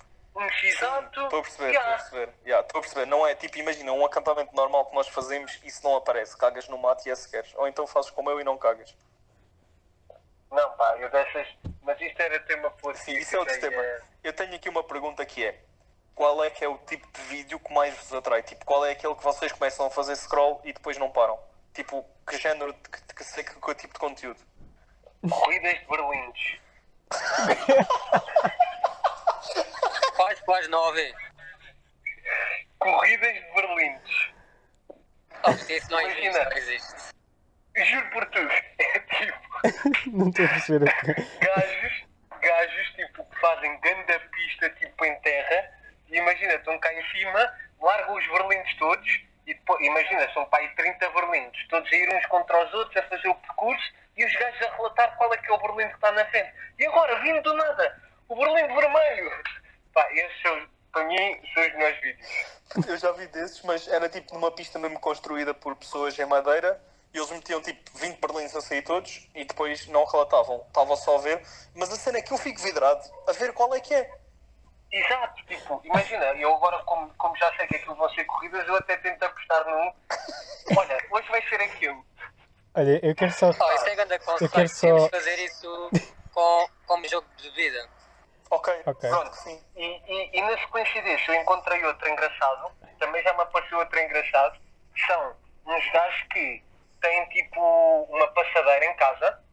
x-ato. 0.50 1.24
Estou 1.24 1.40
a 1.40 1.42
perceber, 1.42 1.70
estou 1.70 1.82
a 1.82 1.86
Yeah. 1.86 1.96
perceber. 1.98 2.34
Yeah, 2.46 2.66
Estou 2.68 2.80
a 2.80 2.82
perceber. 2.82 3.06
Não 3.08 3.26
é 3.28 3.36
tipo, 3.36 3.58
imagina, 3.58 3.92
um 3.94 4.06
acampamento 4.06 4.54
normal 4.56 4.86
que 4.88 4.96
nós 4.96 5.08
fazemos, 5.08 5.60
isso 5.64 5.84
não 5.84 5.96
aparece. 5.96 6.38
Cagas 6.38 6.68
no 6.68 6.78
mato 6.78 7.08
e 7.08 7.12
é 7.12 7.16
se 7.16 7.30
queres. 7.30 7.54
Ou 7.56 7.68
então 7.68 7.88
fazes 7.88 8.10
como 8.12 8.30
eu 8.30 8.40
e 8.40 8.44
não 8.44 8.58
cagas. 8.58 8.96
Não, 10.52 10.72
pá, 10.78 10.96
eu 11.00 11.10
dessas. 11.10 11.48
Mas 11.82 12.00
isto 12.02 12.20
era 12.20 12.40
tema 12.42 12.74
Sim, 12.96 13.14
isso 13.18 13.36
é 13.36 13.40
outro 13.40 13.60
tema. 13.60 13.82
Eu 14.24 14.34
tenho 14.34 14.56
aqui 14.56 14.70
uma 14.70 14.84
pergunta 14.84 15.26
que 15.26 15.46
é: 15.46 15.60
qual 16.14 16.44
é 16.44 16.50
que 16.50 16.64
é 16.64 16.68
o 16.68 16.78
tipo 16.80 17.06
de 17.12 17.22
vídeo 17.24 17.60
que 17.60 17.74
mais 17.74 17.96
vos 17.98 18.14
atrai? 18.14 18.42
Tipo, 18.44 18.66
qual 18.66 18.86
é 18.86 18.92
aquele 18.92 19.16
que 19.16 19.24
vocês 19.24 19.52
começam 19.52 19.86
a 19.86 19.90
fazer 19.90 20.16
scroll 20.16 20.62
e 20.64 20.74
depois 20.74 20.98
não 20.98 21.12
param? 21.12 21.40
Tipo, 21.74 22.06
que 22.28 22.38
género, 22.38 22.72
de- 22.74 22.80
que, 22.90 23.02
que, 23.02 23.14
que, 23.16 23.44
que, 23.44 23.60
que 23.60 23.76
tipo 23.76 23.94
de 23.94 24.00
conteúdo? 24.00 24.40
Corridas 25.30 25.80
de 25.80 25.86
berlindes. 25.86 26.60
Quais, 30.16 30.40
quais 30.42 30.68
não 30.70 30.80
ouvem? 30.80 31.14
Corridas 32.80 33.34
de 33.34 33.54
berlindes. 33.54 34.34
Ah, 35.44 35.52
isso 35.52 35.92
não 35.92 36.00
existe, 36.02 36.22
Imagina. 36.22 36.50
não 36.50 36.58
existe. 36.58 37.16
Juro 37.76 38.10
por 38.12 38.26
tudo. 38.28 38.52
É 38.80 39.00
tipo. 39.00 39.46
Não 40.18 40.30
estou 40.30 40.46
a 40.46 40.50
perceber 40.50 40.94
gajos, 41.42 42.06
gajos 42.40 42.88
tipo, 42.96 43.26
que 43.26 43.40
fazem 43.40 43.80
ganda 43.82 44.20
pista 44.32 44.70
tipo 44.70 45.06
em 45.06 45.20
terra 45.22 45.72
e 46.08 46.18
imagina, 46.18 46.54
estão 46.54 46.78
cá 46.80 46.94
em 46.94 47.04
cima, 47.10 47.54
largam 47.82 48.16
os 48.16 48.28
berlindes 48.28 48.78
todos 48.78 49.08
e 49.48 49.54
depois, 49.54 49.84
imagina, 49.84 50.32
são 50.34 50.46
para 50.46 50.60
aí 50.60 50.70
30 50.76 51.10
berlindes, 51.10 51.68
todos 51.68 51.92
a 51.92 51.96
ir 51.96 52.14
uns 52.14 52.26
contra 52.28 52.66
os 52.66 52.74
outros 52.74 52.96
a 52.98 53.10
fazer 53.10 53.28
o 53.28 53.36
percurso 53.36 53.94
e 54.16 54.24
os 54.26 54.36
gajos 54.36 54.62
a 54.62 54.76
relatar 54.76 55.18
qual 55.18 55.34
é 55.34 55.38
que 55.38 55.52
é 55.52 55.54
o 55.54 55.58
berlinde 55.58 55.90
que 55.90 55.96
está 55.96 56.12
na 56.12 56.26
frente. 56.26 56.54
E 56.80 56.86
agora, 56.86 57.20
vindo 57.22 57.42
do 57.42 57.54
nada, 57.56 58.02
o 58.30 58.36
berlinde 58.36 58.74
vermelho. 58.74 59.32
Pá, 59.96 60.08
esses 60.12 60.42
são, 60.42 60.68
para 60.92 61.06
mim, 61.06 61.42
são 61.54 61.64
os 61.66 61.74
melhores 61.74 62.00
vídeos. 62.02 62.28
Eu 62.88 62.98
já 62.98 63.12
vi 63.14 63.26
desses, 63.28 63.62
mas 63.64 63.88
era 63.88 64.10
tipo 64.10 64.34
numa 64.34 64.52
pista 64.52 64.78
mesmo 64.78 65.00
construída 65.00 65.54
por 65.54 65.76
pessoas 65.78 66.20
em 66.20 66.26
madeira 66.26 66.80
e 67.14 67.18
eles 67.18 67.30
metiam 67.32 67.62
tipo 67.62 67.98
20 67.98 68.20
berlindes 68.20 68.56
a 68.56 68.62
sair 68.62 68.82
todos 68.82 69.28
e 69.34 69.46
depois 69.46 69.88
não 69.88 70.04
relatavam. 70.06 70.64
Estavam 70.68 70.96
só 70.98 71.16
a 71.18 71.22
ver. 71.22 71.42
Mas 71.74 71.92
a 71.92 71.96
cena 71.96 72.18
é 72.18 72.22
que 72.22 72.34
eu 72.34 72.38
fico 72.38 72.60
vidrado 72.62 73.02
a 73.28 73.32
ver 73.32 73.54
qual 73.54 73.74
é 73.74 73.80
que 73.80 73.94
é. 73.94 74.12
Exato, 74.92 75.46
tipo, 75.46 75.82
imagina, 75.84 76.26
eu 76.36 76.54
agora, 76.56 76.82
como, 76.84 77.10
como 77.16 77.36
já 77.38 77.52
sei 77.58 77.68
que 77.68 77.78
aquilo 77.78 77.96
vão 77.96 78.10
ser 78.12 78.24
corridas, 78.26 78.66
eu 78.68 78.76
até 78.76 78.96
tento 78.98 79.24
apostar 79.24 79.66
num. 79.68 79.92
Olha, 80.78 80.98
hoje 81.12 81.28
vai 81.30 81.42
ser 81.50 81.60
aquilo. 81.62 82.06
Olha, 82.76 83.00
eu 83.06 83.16
quero 83.16 83.32
só. 83.32 83.50
Ah, 83.50 83.76
isso 83.76 83.88
é 83.88 83.96
grande 83.96 84.20
conceito. 84.20 84.52
quero 84.54 84.70
só- 84.70 85.10
fazer 85.10 85.40
isso 85.40 85.90
com, 86.34 86.70
como 86.86 87.08
jogo 87.10 87.28
de 87.38 87.50
vida. 87.52 87.90
Ok, 88.50 88.74
Ok. 88.86 89.10
pronto. 89.10 89.38
E, 89.76 90.02
e, 90.08 90.30
e 90.38 90.42
na 90.42 90.58
sequência 90.60 91.02
desse 91.02 91.28
eu 91.28 91.36
encontrei 91.36 91.84
outro 91.86 92.08
engraçado, 92.08 92.72
também 93.00 93.22
já 93.24 93.34
me 93.34 93.42
apareceu 93.42 93.78
outro 93.80 94.00
engraçado, 94.00 94.60
são 95.08 95.36
uns 95.66 95.92
gajos 95.92 96.24
que 96.32 96.64
têm 97.02 97.26
tipo 97.30 97.60
uma 98.10 98.28
passadeira 98.28 98.86
em 98.86 98.96
casa, 98.96 99.44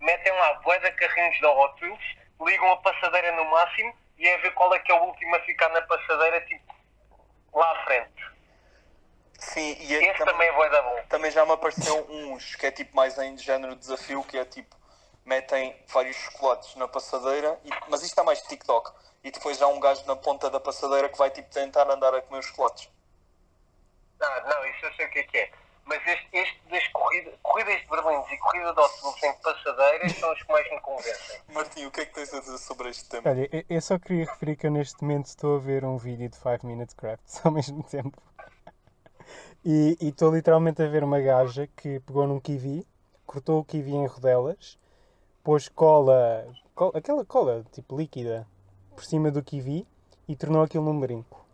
metem 0.00 0.32
lá 0.32 0.54
bué 0.54 0.78
de 0.78 0.90
carrinhos 0.92 1.40
da 1.40 1.50
Hot 1.50 1.84
Wheels, 1.84 2.04
ligam 2.40 2.72
a 2.72 2.76
passadeira 2.78 3.32
no 3.32 3.44
máximo 3.44 3.94
e 4.18 4.28
é 4.28 4.38
ver 4.38 4.52
qual 4.54 4.74
é 4.74 4.78
que 4.80 4.90
é 4.90 4.94
o 4.94 5.04
último 5.04 5.34
a 5.36 5.40
ficar 5.40 5.68
na 5.70 5.82
passadeira, 5.82 6.40
tipo, 6.42 6.74
lá 7.54 7.70
à 7.72 7.84
frente. 7.84 8.32
Sim, 9.38 9.76
e 9.80 9.94
é, 9.96 10.10
Esse 10.10 10.24
também 10.24 10.48
é 10.48 10.52
bué 10.52 10.68
da 10.68 10.82
bom. 10.82 11.00
Também 11.08 11.30
já 11.30 11.44
me 11.44 11.52
apareceu 11.52 12.06
uns 12.08 12.54
que 12.54 12.66
é 12.66 12.70
tipo 12.70 12.94
mais 12.94 13.18
em 13.18 13.36
género 13.36 13.74
desafio, 13.74 14.22
que 14.22 14.38
é 14.38 14.44
tipo, 14.44 14.76
metem 15.24 15.76
vários 15.88 16.16
chocolates 16.16 16.74
na 16.76 16.88
passadeira, 16.88 17.58
e- 17.64 17.70
mas 17.88 18.00
isto 18.02 18.10
está 18.12 18.24
mais 18.24 18.42
TikTok. 18.42 18.90
E 19.24 19.30
depois 19.30 19.60
há 19.62 19.68
um 19.68 19.78
gajo 19.78 20.04
na 20.06 20.16
ponta 20.16 20.50
da 20.50 20.58
passadeira 20.58 21.08
que 21.08 21.16
vai 21.18 21.30
tipo 21.30 21.48
tentar 21.50 21.88
andar 21.90 22.14
a 22.14 22.22
comer 22.22 22.40
os 22.40 22.46
chocolates. 22.46 22.88
Ah, 24.20 24.40
não, 24.48 24.66
isso 24.66 24.86
eu 24.86 24.92
sei 24.94 25.06
o 25.06 25.10
que 25.10 25.18
é 25.20 25.22
que 25.24 25.38
é. 25.38 25.50
Mas 25.84 26.00
este, 26.06 26.28
este 26.32 26.60
das 26.68 26.86
corridas, 26.88 27.34
corridas 27.42 27.80
de 27.80 27.86
berlindes 27.88 28.30
e 28.32 28.38
corrida 28.38 28.72
de 28.72 28.80
Wheels 28.80 29.22
em 29.24 29.32
passadeiras 29.42 30.12
são 30.12 30.32
os 30.32 30.42
que 30.42 30.52
mais 30.52 30.70
me 30.70 30.80
convencem. 30.80 31.40
Martim, 31.50 31.86
o 31.86 31.90
que 31.90 32.00
é 32.02 32.06
que 32.06 32.14
tens 32.14 32.32
a 32.32 32.40
dizer 32.40 32.58
sobre 32.58 32.88
este 32.90 33.08
tema? 33.08 33.30
Olha, 33.30 33.48
eu- 33.68 33.80
só 33.80 33.98
queria 33.98 34.24
referir 34.26 34.56
que 34.56 34.66
eu 34.66 34.70
neste 34.70 35.02
momento 35.02 35.26
estou 35.26 35.56
a 35.56 35.58
ver 35.58 35.84
um 35.84 35.98
vídeo 35.98 36.28
de 36.28 36.36
5 36.36 36.66
Minutes 36.66 36.94
Crafts 36.94 37.40
ao 37.44 37.50
mesmo 37.50 37.82
tempo. 37.82 38.20
E 39.64 39.96
estou 40.00 40.32
literalmente 40.34 40.82
a 40.82 40.86
ver 40.88 41.04
uma 41.04 41.20
gaja 41.20 41.66
que 41.76 42.00
pegou 42.00 42.26
num 42.26 42.40
kiwi, 42.40 42.86
cortou 43.26 43.60
o 43.60 43.64
kiwi 43.64 43.92
em 43.92 44.06
rodelas, 44.06 44.78
pôs 45.42 45.68
cola, 45.68 46.46
cola- 46.74 46.92
aquela 46.94 47.24
cola 47.24 47.64
tipo 47.72 47.96
líquida, 47.96 48.46
por 48.94 49.04
cima 49.04 49.30
do 49.30 49.42
kiwi 49.42 49.86
e 50.28 50.36
tornou 50.36 50.62
aquilo 50.62 50.84
num 50.84 50.98
brinco. 51.00 51.44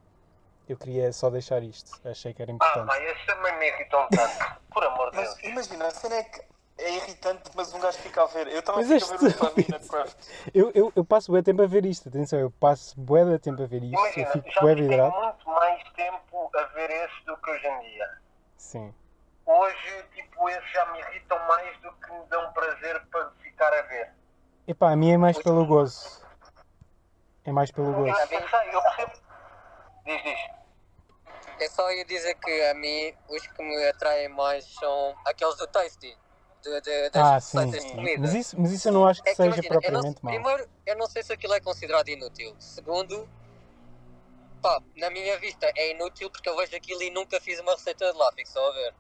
Eu 0.69 0.77
queria 0.77 1.13
só 1.13 1.31
deixar 1.31 1.63
isto, 1.63 1.99
achei 2.07 2.35
que 2.35 2.43
era 2.43 2.51
Ah, 2.51 2.55
importante. 2.55 2.87
pá, 2.87 3.03
esse 3.03 3.27
também 3.27 3.59
me 3.59 3.71
um 3.73 4.09
tanto. 4.09 4.59
Por 4.73 4.85
amor 4.85 5.11
de 5.11 5.17
Deus. 5.17 5.35
Mas 5.35 5.45
imagina, 5.45 5.87
a 5.87 5.91
cena 5.91 6.17
é 6.17 6.23
que 6.25 6.43
é 6.79 6.97
irritante, 6.97 7.51
mas 7.55 7.73
um 7.73 7.81
gajo 7.81 7.99
fica 7.99 8.23
a 8.23 8.27
ver. 8.27 8.49
Eu 8.49 8.63
também 8.63 8.85
Mas 8.87 9.03
fico 9.03 9.15
a 9.15 9.17
ver 9.17 9.27
o 9.27 9.33
Five 9.33 9.57
Minute 9.69 9.89
Craft. 9.89 10.29
Eu, 10.55 10.71
eu, 10.75 10.93
eu 10.95 11.05
passo 11.05 11.33
bué 11.33 11.43
tempo 11.43 11.63
a 11.63 11.67
ver 11.67 11.87
isto, 11.87 12.09
atenção, 12.09 12.39
eu 12.39 12.51
passo 12.51 12.95
bué 13.01 13.25
de 13.25 13.39
tempo 13.39 13.63
a 13.63 13.67
ver 13.67 13.83
isto, 13.83 13.97
eu 13.97 14.01
Imagina, 14.01 14.31
fico 14.33 14.51
já 14.51 14.61
bué 14.61 14.75
vidrado. 14.75 15.17
muito 15.17 15.49
mais 15.49 15.83
tempo 15.95 16.51
a 16.55 16.63
ver 16.65 16.91
esse 16.91 17.25
do 17.25 17.37
que 17.39 17.51
hoje 17.51 17.67
em 17.67 17.81
dia. 17.81 18.09
Sim. 18.59 18.95
Hoje, 19.47 20.05
tipo, 20.15 20.49
esses 20.51 20.71
já 20.73 20.85
me 20.93 20.99
irritam 21.01 21.39
mais 21.49 21.79
do 21.81 21.91
que 21.95 22.13
me 22.13 22.27
dão 22.27 22.53
prazer 22.53 23.01
para 23.11 23.31
ficar 23.59 23.75
a 23.75 23.83
ver. 23.83 24.11
Epá, 24.69 24.93
a 24.93 24.97
mim 24.97 25.11
é 25.11 25.17
mais 25.17 25.37
pelo 25.43 25.67
gozo. 25.67 26.23
É 27.45 27.51
mais 27.51 27.71
pelo 27.73 27.89
Eu, 27.89 27.95
gozo. 27.95 28.11
eu 28.11 28.27
sei, 28.29 28.75
eu 28.75 28.83
percebo. 28.83 29.13
Diz, 30.07 30.23
diz. 30.23 30.39
Eu 31.61 31.71
só 31.71 31.91
ia 31.91 32.05
dizer 32.05 32.35
que 32.37 32.63
a 32.67 32.75
mim 32.75 33.13
os 33.29 33.45
que 33.47 33.63
me 33.63 33.85
atraem 33.89 34.29
mais 34.29 34.65
são 34.75 35.15
aqueles 35.27 35.57
do 35.57 35.67
Tasty. 35.67 36.17
De, 36.63 36.81
de, 36.81 37.11
das 37.11 37.23
Ah, 37.27 37.41
sim, 37.41 37.71
de 37.71 37.81
comida. 37.93 38.21
Mas 38.21 38.35
isso, 38.35 38.61
mas 38.61 38.73
isso 38.73 38.89
eu 38.89 38.93
não 38.93 39.07
acho 39.07 39.23
que 39.23 39.29
É 39.29 39.33
que 39.33 39.37
seja 39.37 39.49
imagina, 39.49 39.67
eu 39.67 39.73
não, 39.75 39.81
propriamente 39.81 40.25
mau. 40.25 40.35
primeiro, 40.35 40.71
eu 40.87 40.97
não 40.97 41.07
sei 41.07 41.23
se 41.23 41.33
aquilo 41.33 41.55
é 41.55 41.61
considerado 41.61 42.09
inútil. 42.09 42.55
Segundo, 42.59 43.29
pá, 44.61 44.81
na 44.97 45.09
minha 45.11 45.39
vista 45.39 45.71
é 45.77 45.93
inútil 45.93 46.31
porque 46.31 46.49
eu 46.49 46.57
vejo 46.57 46.77
aquilo 46.77 47.03
e 47.03 47.11
nunca 47.11 47.41
fiz 47.41 47.59
uma 47.61 47.73
receita 47.73 48.13
de 48.13 48.19
lá, 48.19 48.31
fico 48.33 48.49
só 48.49 48.69
a 48.69 48.73
ver. 48.73 48.95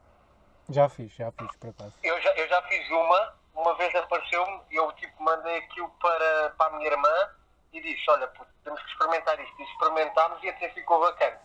Já 0.70 0.88
fiz, 0.88 1.12
já 1.12 1.30
fiz, 1.32 1.48
por 1.56 1.70
acaso. 1.70 1.94
Eu 2.02 2.20
já, 2.20 2.30
eu 2.34 2.48
já 2.48 2.62
fiz 2.62 2.88
uma, 2.90 3.34
uma 3.58 3.74
vez 3.74 3.94
apareceu-me, 3.94 4.60
e 4.70 4.76
eu 4.76 4.90
tipo 4.92 5.22
mandei 5.22 5.58
aquilo 5.58 5.90
para, 6.00 6.50
para 6.56 6.66
a 6.66 6.76
minha 6.76 6.90
irmã 6.90 7.30
e 7.72 7.80
disse, 7.80 8.10
olha 8.10 8.26
puto, 8.28 8.50
temos 8.64 8.80
que 8.82 8.90
experimentar 8.90 9.38
isto. 9.40 9.60
E 9.60 9.64
experimentámos 9.64 10.42
e 10.42 10.48
até 10.48 10.68
ficou 10.70 11.00
bacana. 11.00 11.38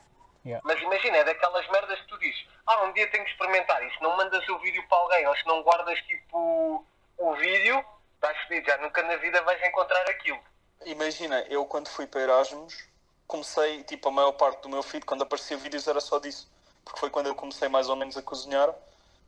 Yeah. 0.45 0.61
Mas 0.65 0.81
imagina, 0.81 1.17
é 1.17 1.23
daquelas 1.23 1.67
merdas 1.69 1.99
que 2.01 2.07
tu 2.07 2.19
dizes, 2.19 2.47
ah, 2.67 2.83
um 2.83 2.93
dia 2.93 3.09
tenho 3.09 3.23
que 3.23 3.31
experimentar 3.31 3.81
isto, 3.87 4.03
não 4.03 4.17
mandas 4.17 4.47
o 4.49 4.59
vídeo 4.59 4.85
para 4.87 4.97
alguém, 4.97 5.27
ou 5.27 5.35
se 5.37 5.45
não 5.45 5.63
guardas 5.63 5.97
tipo 6.01 6.85
o 7.17 7.33
vídeo, 7.35 7.83
estás 8.15 8.37
fedido, 8.47 8.67
já 8.67 8.77
nunca 8.77 9.01
na 9.03 9.15
vida 9.17 9.41
vais 9.43 9.61
encontrar 9.63 10.01
aquilo. 10.09 10.39
Imagina, 10.85 11.41
eu 11.49 11.65
quando 11.65 11.87
fui 11.87 12.05
para 12.05 12.21
Erasmus, 12.21 12.89
comecei, 13.25 13.83
tipo, 13.83 14.09
a 14.09 14.11
maior 14.11 14.33
parte 14.33 14.61
do 14.61 14.69
meu 14.69 14.83
feed, 14.83 15.05
quando 15.05 15.23
aparecia 15.23 15.57
vídeos 15.57 15.87
era 15.87 16.01
só 16.01 16.19
disso. 16.19 16.51
Porque 16.83 16.99
foi 16.99 17.09
quando 17.09 17.27
eu 17.27 17.35
comecei 17.35 17.69
mais 17.69 17.89
ou 17.89 17.95
menos 17.95 18.17
a 18.17 18.21
cozinhar. 18.21 18.69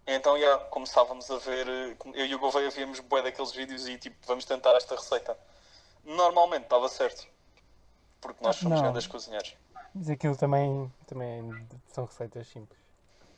Então, 0.08 0.40
já, 0.40 0.58
começávamos 0.70 1.30
a 1.32 1.38
ver, 1.40 1.68
eh, 1.68 1.98
eu 2.14 2.26
e 2.28 2.36
o 2.36 2.40
Gouveia 2.40 2.70
víamos 2.70 3.00
bué 3.00 3.24
daqueles 3.24 3.52
vídeos 3.52 3.88
e, 3.88 3.98
tipo, 3.98 4.16
vamos 4.28 4.46
tentar 4.46 4.76
esta 4.76 4.96
receita. 4.96 5.38
Normalmente 6.04 6.64
estava 6.64 6.88
certo. 6.88 7.28
Porque 8.22 8.44
nós 8.44 8.56
somos 8.56 8.80
Não. 8.80 8.92
grandes 8.92 9.08
cozinheiros. 9.08 9.56
Mas 9.94 10.10
aquilo 10.10 10.36
também, 10.36 10.92
também 11.08 11.68
são 11.88 12.06
receitas 12.06 12.48
simples. 12.48 12.80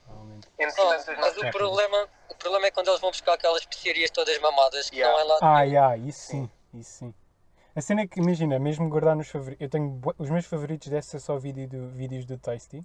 Oh, 0.09 0.25
tantas 0.57 1.17
mas 1.17 1.37
o 1.37 1.51
problema, 1.51 2.07
o 2.29 2.35
problema 2.35 2.67
é 2.67 2.71
quando 2.71 2.87
eles 2.87 3.01
vão 3.01 3.11
buscar 3.11 3.33
aquelas 3.33 3.59
especiarias 3.59 4.09
todas 4.09 4.37
mamadas 4.39 4.89
que 4.89 4.97
Yeah. 4.97 5.13
não 5.13 5.21
é 5.21 5.33
lá. 5.33 5.39
Ah, 5.41 5.61
yeah, 5.63 5.97
isso 5.97 6.19
sim, 6.19 6.49
isso 6.73 6.91
sim. 6.91 7.13
A 7.75 7.81
cena 7.81 8.01
é 8.01 8.07
que, 8.07 8.19
imagina, 8.19 8.57
mesmo 8.57 8.89
guardar 8.89 9.15
nos 9.15 9.29
favoritos. 9.29 9.61
Eu 9.61 9.69
tenho. 9.69 10.01
Os 10.17 10.29
meus 10.29 10.45
favoritos 10.45 10.87
ser 11.05 11.19
só 11.19 11.37
vídeo 11.37 11.67
do, 11.67 11.89
vídeos 11.89 12.25
do 12.25 12.37
Tasty. 12.37 12.83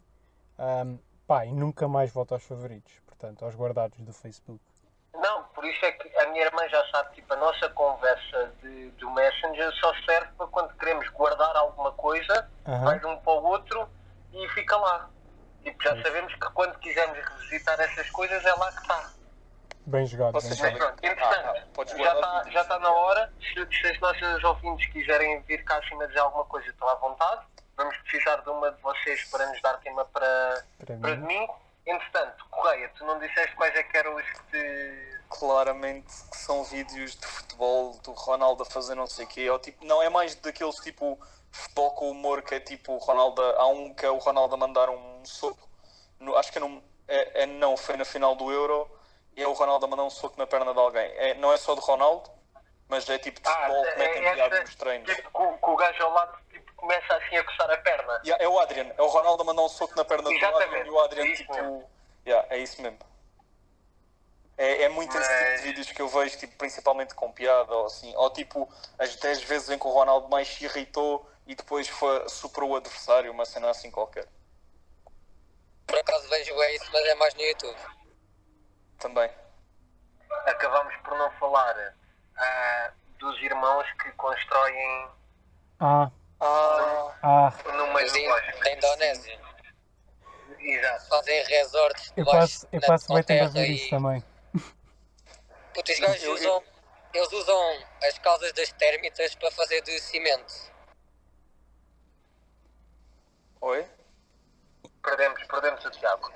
Ahm, 0.58 0.98
pá, 1.26 1.46
e 1.46 1.52
nunca 1.52 1.88
mais 1.88 2.12
volto 2.12 2.34
aos 2.34 2.42
favoritos. 2.42 3.01
Portanto, 3.22 3.44
aos 3.44 3.54
guardados 3.54 3.96
do 4.00 4.12
Facebook. 4.12 4.60
Não, 5.14 5.44
por 5.54 5.64
isso 5.64 5.84
é 5.84 5.92
que 5.92 6.18
a 6.18 6.26
minha 6.30 6.44
irmã 6.44 6.68
já 6.68 6.84
sabe, 6.90 7.14
tipo, 7.14 7.32
a 7.32 7.36
nossa 7.36 7.68
conversa 7.68 8.52
de, 8.60 8.90
do 8.92 9.08
Messenger 9.12 9.70
só 9.74 9.94
serve 10.04 10.32
para 10.36 10.48
quando 10.48 10.74
queremos 10.76 11.08
guardar 11.10 11.54
alguma 11.54 11.92
coisa, 11.92 12.50
Aham. 12.66 12.84
vai 12.84 12.98
de 12.98 13.06
um 13.06 13.16
para 13.18 13.32
o 13.34 13.44
outro 13.44 13.88
e 14.32 14.48
fica 14.48 14.76
lá. 14.76 15.08
Tipo, 15.62 15.80
já 15.84 15.92
Pois. 15.92 16.02
sabemos 16.02 16.34
que 16.34 16.50
quando 16.50 16.76
quisermos 16.80 17.16
revisitar 17.16 17.80
essas 17.80 18.10
coisas 18.10 18.44
é 18.44 18.54
lá 18.54 18.72
que 18.72 18.80
está. 18.80 19.10
Bem 19.86 20.04
jogado. 20.06 20.32
Vocês 20.32 20.60
bem 20.60 20.72
jogado. 20.72 20.96
pronto, 21.00 21.04
entretanto, 21.04 21.46
Ah, 21.78 21.96
já 21.96 22.14
está 22.14 22.50
já 22.50 22.62
está 22.62 22.78
na 22.80 22.90
hora. 22.90 23.32
Se, 23.40 23.76
se 23.78 23.86
as 23.86 24.00
nossas 24.00 24.42
ouvintes 24.42 24.90
quiserem 24.90 25.40
vir 25.42 25.62
cá 25.64 25.76
acima 25.78 26.08
dizer 26.08 26.18
alguma 26.18 26.44
coisa, 26.46 26.66
estão 26.68 26.88
à 26.88 26.94
vontade. 26.96 27.46
Vamos 27.76 27.96
precisar 27.98 28.36
de 28.42 28.50
uma 28.50 28.72
de 28.72 28.80
vocês 28.82 29.24
para 29.30 29.46
nos 29.46 29.62
dar 29.62 29.74
tema 29.78 30.04
para, 30.06 30.64
Para 30.84 30.96
para 30.96 31.14
mim. 31.16 31.20
domingo. 31.20 31.61
Entretanto, 31.86 32.44
Correia, 32.50 32.88
tu 32.96 33.04
não 33.04 33.18
disseste 33.18 33.54
quais 33.56 33.74
é 33.74 33.82
que 33.82 33.96
eram 33.96 34.14
os 34.14 34.22
que 34.24 34.40
te. 34.50 35.18
claramente 35.28 36.06
que 36.30 36.36
são 36.36 36.62
vídeos 36.64 37.16
de 37.16 37.26
futebol 37.26 37.98
do 38.04 38.12
Ronaldo 38.12 38.62
a 38.62 38.66
fazer 38.66 38.94
não 38.94 39.06
sei 39.06 39.24
o 39.24 39.28
quê. 39.28 39.50
Ou, 39.50 39.58
tipo, 39.58 39.84
não 39.84 40.00
é 40.02 40.08
mais 40.08 40.34
daqueles 40.36 40.76
tipo 40.76 41.18
futebol 41.50 41.90
com 41.92 42.10
humor 42.10 42.42
que 42.42 42.54
é 42.54 42.60
tipo 42.60 42.92
o 42.92 42.98
Ronaldo. 42.98 43.42
Há 43.42 43.66
um 43.66 43.92
que 43.94 44.06
é 44.06 44.10
o 44.10 44.18
Ronaldo 44.18 44.54
a 44.54 44.58
mandar 44.58 44.88
um 44.90 45.24
soco. 45.24 45.68
no- 46.20 46.36
acho 46.36 46.52
que 46.52 46.58
é, 46.58 46.60
num- 46.60 46.80
é- 47.08 47.42
é 47.42 47.46
não, 47.46 47.76
foi 47.76 47.96
na 47.96 48.04
final 48.04 48.36
do 48.36 48.52
Euro 48.52 48.88
e 49.36 49.42
é 49.42 49.48
o 49.48 49.52
Ronaldo 49.52 49.84
a 49.86 49.88
mandar 49.88 50.04
um 50.04 50.10
soco 50.10 50.38
na 50.38 50.46
perna 50.46 50.72
de 50.72 50.78
alguém. 50.78 51.10
É, 51.16 51.34
não 51.34 51.52
é 51.52 51.56
só 51.56 51.74
do 51.74 51.80
Ronaldo, 51.80 52.30
mas 52.88 53.08
é 53.10 53.18
tipo 53.18 53.40
de 53.40 53.48
Ah, 53.48 53.52
futebol 53.54 53.82
que 53.82 53.98
metem 53.98 54.24
é 54.26 54.34
piada 54.34 54.54
essa, 54.54 54.64
nos 54.64 54.74
treinos. 54.76 55.12
tipo, 55.16 55.30
que 55.32 55.42
o- 55.42 55.58
que 55.58 55.70
o 55.70 55.76
gajo 55.76 56.02
ao 56.04 56.12
lado 56.12 56.38
começa 56.82 57.14
assim 57.16 57.36
a 57.36 57.44
coçar 57.44 57.70
a 57.70 57.76
perna. 57.76 58.20
Yeah, 58.24 58.42
é 58.44 58.48
o 58.48 58.58
Adrian, 58.58 58.92
é 58.98 59.02
o 59.02 59.06
Ronaldo 59.06 59.42
a 59.42 59.46
mandar 59.46 59.62
um 59.62 59.68
soco 59.68 59.94
na 59.96 60.04
perna 60.04 60.24
do 60.24 60.32
Exatamente, 60.32 60.64
Adrian 60.64 60.84
e 60.86 60.90
o 60.90 60.98
Adrian 61.00 61.24
é 61.24 61.32
tipo. 61.36 61.88
Yeah, 62.26 62.46
é 62.50 62.58
isso 62.58 62.82
mesmo. 62.82 62.98
É, 64.58 64.82
é 64.82 64.88
muito 64.88 65.16
esse 65.16 65.28
tipo 65.28 65.44
Mas- 65.50 65.60
de 65.60 65.66
vídeos 65.68 65.92
que 65.92 66.02
eu 66.02 66.08
vejo, 66.08 66.38
tipo, 66.38 66.56
principalmente 66.58 67.14
com 67.14 67.30
piada 67.32 67.72
ou 67.72 67.86
assim. 67.86 68.14
Ou 68.16 68.30
tipo, 68.30 68.68
as 68.98 69.14
10 69.16 69.42
vezes 69.44 69.70
em 69.70 69.78
que 69.78 69.86
o 69.86 69.90
Ronaldo 69.90 70.28
mais 70.28 70.48
se 70.48 70.64
irritou 70.64 71.28
e 71.46 71.54
depois 71.54 71.88
foi, 71.88 72.28
superou 72.28 72.70
o 72.70 72.76
adversário, 72.76 73.30
uma 73.30 73.44
cena 73.46 73.70
assim 73.70 73.90
qualquer. 73.90 74.26
Por 75.86 75.98
acaso 75.98 76.28
vejo 76.28 76.62
é 76.62 76.74
isso, 76.74 76.90
mas 76.92 77.06
é 77.06 77.14
mais 77.14 77.34
no 77.34 77.42
YouTube. 77.42 77.78
Também. 78.98 79.30
Acabamos 80.46 80.94
por 80.96 81.16
não 81.16 81.30
falar 81.32 81.94
ah, 82.36 82.92
dos 83.18 83.40
irmãos 83.40 83.86
que 84.02 84.10
constroem 84.12 85.08
Ah, 85.80 86.10
Ah, 86.44 87.14
ah. 87.22 87.52
Mas 87.92 88.12
da 88.12 88.72
Indonésia. 88.72 89.40
Exato. 90.58 91.08
Fazem 91.08 91.44
resorts 91.44 92.12
Eu 92.16 92.24
passo, 92.24 92.68
eu 92.72 92.80
passo 92.80 93.14
bem 93.14 93.22
tempo 93.22 93.44
a 93.44 93.48
ver 93.48 93.70
e- 93.70 93.74
isso 93.76 93.90
também. 93.90 94.24
Puta, 95.72 95.92
os 95.92 95.98
gajos 96.00 96.24
usam, 96.28 96.62
eles 97.14 97.32
usam 97.32 97.84
as 98.04 98.18
casas 98.18 98.52
das 98.52 98.72
térmitas 98.72 99.34
para 99.36 99.50
fazer 99.52 99.80
de 99.82 99.98
cimento. 100.00 100.52
oi? 103.60 103.86
Perdemos, 105.02 105.42
perdemos 105.46 105.84
o 105.84 105.90
Tiago. 105.90 106.32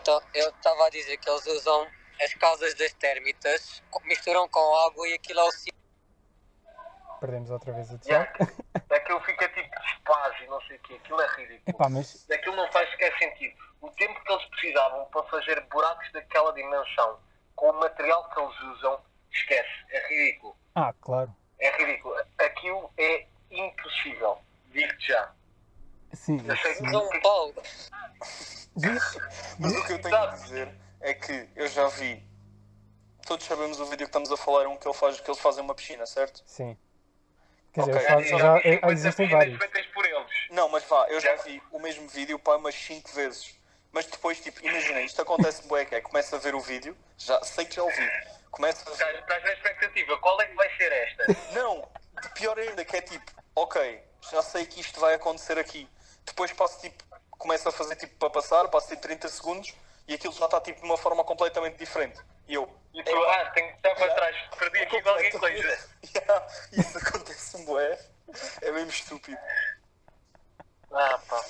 Então, 0.00 0.20
eu 0.34 0.48
estava 0.50 0.86
a 0.86 0.90
dizer 0.90 1.16
que 1.18 1.28
eles 1.28 1.46
usam 1.46 1.86
as 2.22 2.34
casas 2.34 2.74
das 2.74 2.92
térmitas, 2.94 3.82
misturam 4.04 4.48
com 4.48 4.86
água 4.86 5.08
e 5.08 5.14
aquilo 5.14 5.40
é 5.40 5.44
o 5.44 5.50
cimento. 5.50 5.80
Perdemos 7.20 7.50
outra 7.50 7.72
vez 7.72 7.90
o 7.90 8.00
Yeah. 8.06 8.32
Tiago. 8.90 9.02
Aquilo 9.02 9.20
fica 9.20 9.48
tipo 9.48 9.80
de 9.80 9.86
espaço 9.92 10.42
e 10.42 10.46
não 10.46 10.60
sei 10.62 10.76
o 10.76 10.80
quê. 10.80 10.94
Aquilo 11.02 11.20
é 11.20 11.26
ridículo. 11.36 11.62
Epá, 11.66 11.88
mas. 11.88 12.30
Aquilo 12.30 12.56
não 12.56 12.70
faz 12.72 12.90
sequer 12.90 13.16
sentido. 13.18 13.54
O 13.80 13.90
tempo 13.92 14.22
que 14.24 14.32
eles 14.32 14.44
precisavam 14.46 15.04
para 15.06 15.22
fazer 15.24 15.60
buracos 15.70 16.12
daquela 16.12 16.52
dimensão 16.52 17.18
com 17.56 17.70
o 17.70 17.80
material 17.80 18.28
que 18.30 18.40
eles 18.40 18.60
usam, 18.76 19.00
esquece. 19.32 19.68
É 19.90 20.08
ridículo. 20.08 20.56
Ah, 20.74 20.92
claro. 21.00 21.34
É 21.58 21.70
ridículo. 21.76 22.14
Aquilo 22.38 22.90
é 22.98 23.26
impossível. 23.50 24.38
Digo-te 24.66 25.08
já. 25.08 25.32
Sim, 26.12 26.40
Eu 26.46 26.56
sei 26.56 26.72
isso- 26.72 26.82
que 26.82 26.88
Usam 26.88 27.08
um 27.08 27.20
pau. 27.20 27.52
Diz? 28.76 29.18
Mas 29.58 29.72
o 29.76 29.84
que 29.86 29.92
eu 29.92 30.00
tenho 30.02 30.16
a 30.16 30.26
dizer 30.26 30.74
é 31.00 31.14
que 31.14 31.48
eu 31.56 31.66
já 31.68 31.86
vi. 31.88 32.22
Todos 33.26 33.46
sabemos 33.46 33.78
o 33.78 33.84
vídeo 33.84 33.98
que 33.98 34.04
estamos 34.04 34.30
a 34.32 34.36
falar, 34.36 34.64
é 34.64 34.68
um 34.68 34.76
que, 34.76 34.88
ele 34.88 34.94
faz, 34.96 35.20
que 35.20 35.30
eles 35.30 35.40
fazem 35.40 35.62
uma 35.62 35.74
piscina, 35.74 36.04
certo? 36.06 36.42
Sim. 36.46 36.76
Quer 37.72 37.80
dizer, 37.82 37.92
Ok. 37.96 38.00
eles 38.00 38.08
fazem- 38.08 38.38
Já 38.38 38.38
já, 38.38 38.56
50 38.62 38.86
eh, 38.86 38.92
existem 38.92 39.28
vários. 39.28 39.58
feitas 39.58 39.86
por 39.86 40.04
eles. 40.04 40.26
Não, 40.50 40.68
mas 40.68 40.84
vá, 40.84 41.06
eu 41.08 41.20
já 41.20 41.34
vi 41.36 41.62
o 41.70 41.78
mesmo 41.78 42.08
vídeo 42.08 42.38
para 42.38 42.56
umas 42.56 42.74
5 42.74 43.10
vezes. 43.12 43.54
Mas 43.92 44.06
depois, 44.06 44.40
tipo, 44.40 44.64
imagina, 44.64 45.00
isto 45.00 45.20
acontece 45.22 45.66
bué, 45.66 45.84
que 45.84 45.94
é, 45.94 46.00
começa 46.00 46.36
a 46.36 46.38
ver 46.38 46.54
o 46.54 46.60
vídeo, 46.60 46.96
já 47.18 47.42
sei 47.42 47.64
que 47.64 47.74
já 47.76 47.82
ouvi. 47.82 48.08
Começa 48.50 48.82
a 48.82 48.94
ver. 48.94 48.94
Estás, 48.94 49.18
estás 49.18 49.42
na 49.44 49.52
expectativa. 49.52 50.18
Qual 50.18 50.40
é 50.40 50.46
que 50.46 50.54
vai 50.54 50.76
ser 50.76 50.92
esta? 50.92 51.24
Não, 51.52 51.88
de 52.22 52.28
pior 52.30 52.58
ainda, 52.58 52.84
que 52.84 52.96
é 52.96 53.00
tipo, 53.00 53.30
ok, 53.54 54.02
já 54.30 54.42
sei 54.42 54.64
que 54.66 54.80
isto 54.80 54.98
vai 55.00 55.14
acontecer 55.14 55.58
aqui. 55.58 55.88
Depois 56.24 56.52
passo 56.52 56.80
tipo, 56.80 57.02
começa 57.30 57.68
a 57.68 57.72
fazer 57.72 57.96
tipo 57.96 58.14
para 58.16 58.30
passar, 58.30 58.68
passo 58.68 58.88
tipo 58.88 59.02
30 59.02 59.28
segundos 59.28 59.72
e 60.06 60.14
aquilo 60.14 60.32
já 60.34 60.44
está 60.44 60.60
tipo 60.60 60.80
de 60.80 60.86
uma 60.86 60.96
forma 60.96 61.24
completamente 61.24 61.76
diferente. 61.76 62.20
E 62.50 62.54
eu. 62.54 62.68
E 62.92 63.02
tu, 63.04 63.16
ah, 63.26 63.50
tenho 63.54 63.68
que 63.68 63.76
estar 63.76 63.94
para 63.94 64.12
trás. 64.14 64.36
Perdi 64.58 64.78
aqui 64.80 65.00
qualquer 65.02 65.38
coisa. 65.38 65.90
Yeah, 66.12 66.46
isso 66.72 66.98
acontece 66.98 67.64
bué. 67.64 67.96
É 68.62 68.72
mesmo 68.72 68.90
estúpido. 68.90 69.38
Ah, 70.92 71.16
pá. 71.28 71.40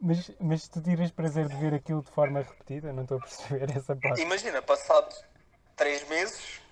Mas, 0.00 0.30
mas 0.40 0.68
tu 0.68 0.80
tiras 0.80 1.10
prazer 1.10 1.48
de 1.48 1.56
ver 1.56 1.74
aquilo 1.74 2.02
de 2.02 2.10
forma 2.10 2.40
repetida? 2.40 2.92
Não 2.94 3.02
estou 3.02 3.18
a 3.18 3.20
perceber 3.20 3.76
essa 3.76 3.94
parte. 3.94 4.22
Imagina, 4.22 4.62
passado 4.62 5.14
3 5.76 6.08
meses, 6.08 6.62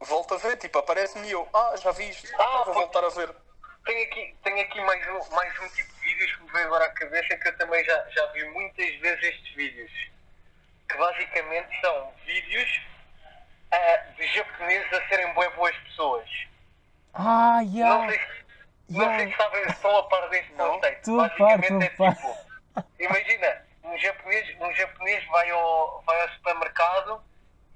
volto 0.00 0.34
a 0.34 0.36
ver, 0.36 0.56
tipo, 0.58 0.78
aparece-me 0.78 1.28
eu, 1.30 1.48
ah, 1.52 1.74
já 1.76 1.90
vi 1.90 2.08
isto, 2.10 2.28
Ah, 2.40 2.62
vou 2.64 2.66
pô. 2.66 2.72
voltar 2.74 3.04
a 3.04 3.08
ver. 3.08 3.34
Tenho 3.84 4.04
aqui, 4.04 4.36
tenho 4.44 4.60
aqui 4.60 4.80
mais, 4.82 5.04
um, 5.08 5.34
mais 5.34 5.60
um 5.60 5.68
tipo 5.70 5.92
de 5.94 6.00
vídeos 6.02 6.36
que 6.36 6.42
me 6.44 6.52
veio 6.52 6.66
agora 6.66 6.84
à 6.84 6.90
cabeça 6.92 7.36
que 7.36 7.48
eu 7.48 7.56
também 7.56 7.84
já, 7.84 8.08
já 8.10 8.26
vi 8.26 8.44
muitas 8.50 8.94
vezes 9.00 9.24
estes 9.24 9.54
vídeos. 9.56 9.90
Que 10.92 10.98
basicamente 10.98 11.80
são 11.80 12.12
vídeos 12.26 12.80
ah, 13.72 13.96
de 14.16 14.26
japoneses 14.28 14.92
a 14.92 15.08
serem 15.08 15.32
bué 15.32 15.48
boas 15.50 15.74
pessoas. 15.78 16.28
Ah, 17.14 17.60
Não 17.62 17.74
yeah! 17.74 18.08
sei, 18.10 18.18
se- 18.18 18.44
não 18.90 19.16
sei 19.18 19.30
se 19.30 19.36
sabem, 19.36 19.62
estão 19.62 19.96
a 19.96 20.02
par 20.08 20.28
deste 20.28 20.52
Não. 20.52 20.74
conceito. 20.74 21.16
Par, 21.16 21.28
Basicamente 21.38 21.84
estou 21.92 22.06
a 22.06 22.10
é 22.10 22.14
tipo, 22.14 22.36
imagina, 22.98 23.66
um 23.84 23.98
japonês, 23.98 24.56
um 24.60 24.72
japonês 24.74 25.24
vai, 25.28 25.50
ao, 25.50 26.02
vai 26.06 26.20
ao 26.22 26.28
supermercado 26.30 27.24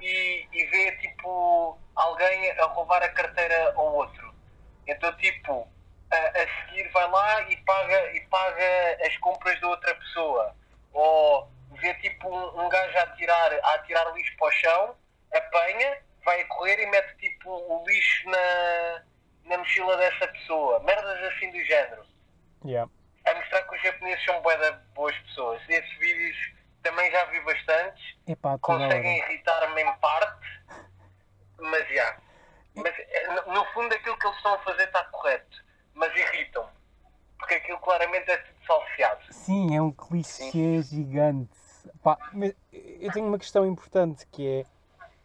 e, 0.00 0.46
e 0.52 0.64
vê 0.66 0.92
tipo 0.98 1.79
alguém 1.94 2.50
a 2.61 2.64
roubar 2.66 3.02
a 3.02 3.09
carteira 3.09 3.72
ao 3.76 3.94
outro. 3.94 4.35
Então 4.87 5.11
tipo, 5.16 5.66
a, 6.11 6.16
a 6.16 6.66
seguir 6.68 6.88
vai 6.92 7.11
lá 7.11 7.42
e 7.50 7.57
paga, 7.59 8.12
e 8.12 8.20
paga 8.29 8.98
as 9.07 9.16
compras 9.18 9.59
da 9.61 9.68
outra 9.68 9.94
pessoa. 9.94 10.55
Um, 12.59 12.69
gajo 12.69 12.99
a 12.99 13.03
atirar, 13.03 13.53
a 13.53 13.75
atirar 13.75 14.14
lixo 14.14 14.35
para 14.38 14.49
o 14.49 14.53
chão, 14.53 14.97
apanha, 15.35 15.99
vai 16.25 16.40
a 16.40 16.47
correr 16.49 16.83
e 16.83 16.87
mete 16.87 17.16
tipo 17.19 17.51
o 17.51 17.85
lixo 17.87 18.29
na, 18.31 19.03
na 19.45 19.59
mochila 19.59 19.97
dessa 19.97 20.27
pessoa. 20.29 20.81
Merdas 20.81 21.23
assim 21.33 21.51
do 21.51 21.62
género. 21.64 22.05
Yeah. 22.64 22.90
A 23.27 23.35
mostrar 23.35 23.62
que 23.64 23.77
os 23.77 23.83
japoneses 23.83 24.25
são 24.25 24.40
boas 24.95 25.16
pessoas. 25.19 25.61
Esses 25.69 25.99
vídeos 25.99 26.37
também 26.83 27.11
já 27.11 27.25
vi 27.27 27.40
bastantes. 27.40 28.05
Epá. 28.27 28.57
Conseguem 28.59 29.19
irritar-me 29.19 29.83
em 29.83 29.92
parte. 29.99 30.47
Mas 31.59 31.88
já. 31.88 32.16
Mas 32.75 32.95
eh, 32.99 33.29
no- 33.49 33.64
fundo 33.73 33.95
aquilo 33.95 34.16
que 34.19 34.27
eles 34.27 34.37
estão 34.37 34.55
a 34.55 34.59
fazer 34.61 34.85
está 34.85 35.05
correto. 35.05 35.64
Mas 35.95 36.14
irritam-me. 36.16 36.71
Porque 37.38 37.55
aquilo 37.55 37.79
claramente 37.81 38.31
é 38.31 38.37
tudo 38.38 38.64
falseado. 38.66 39.33
Sim, 39.33 39.77
é 39.77 39.83
um 39.83 39.92
clichê 39.92 40.83
gigante. 40.83 41.51
Pá, 42.03 42.16
mas 42.33 42.53
eu 42.72 43.12
tenho 43.12 43.27
uma 43.27 43.38
questão 43.38 43.64
importante 43.66 44.27
que 44.31 44.46
é 44.46 44.64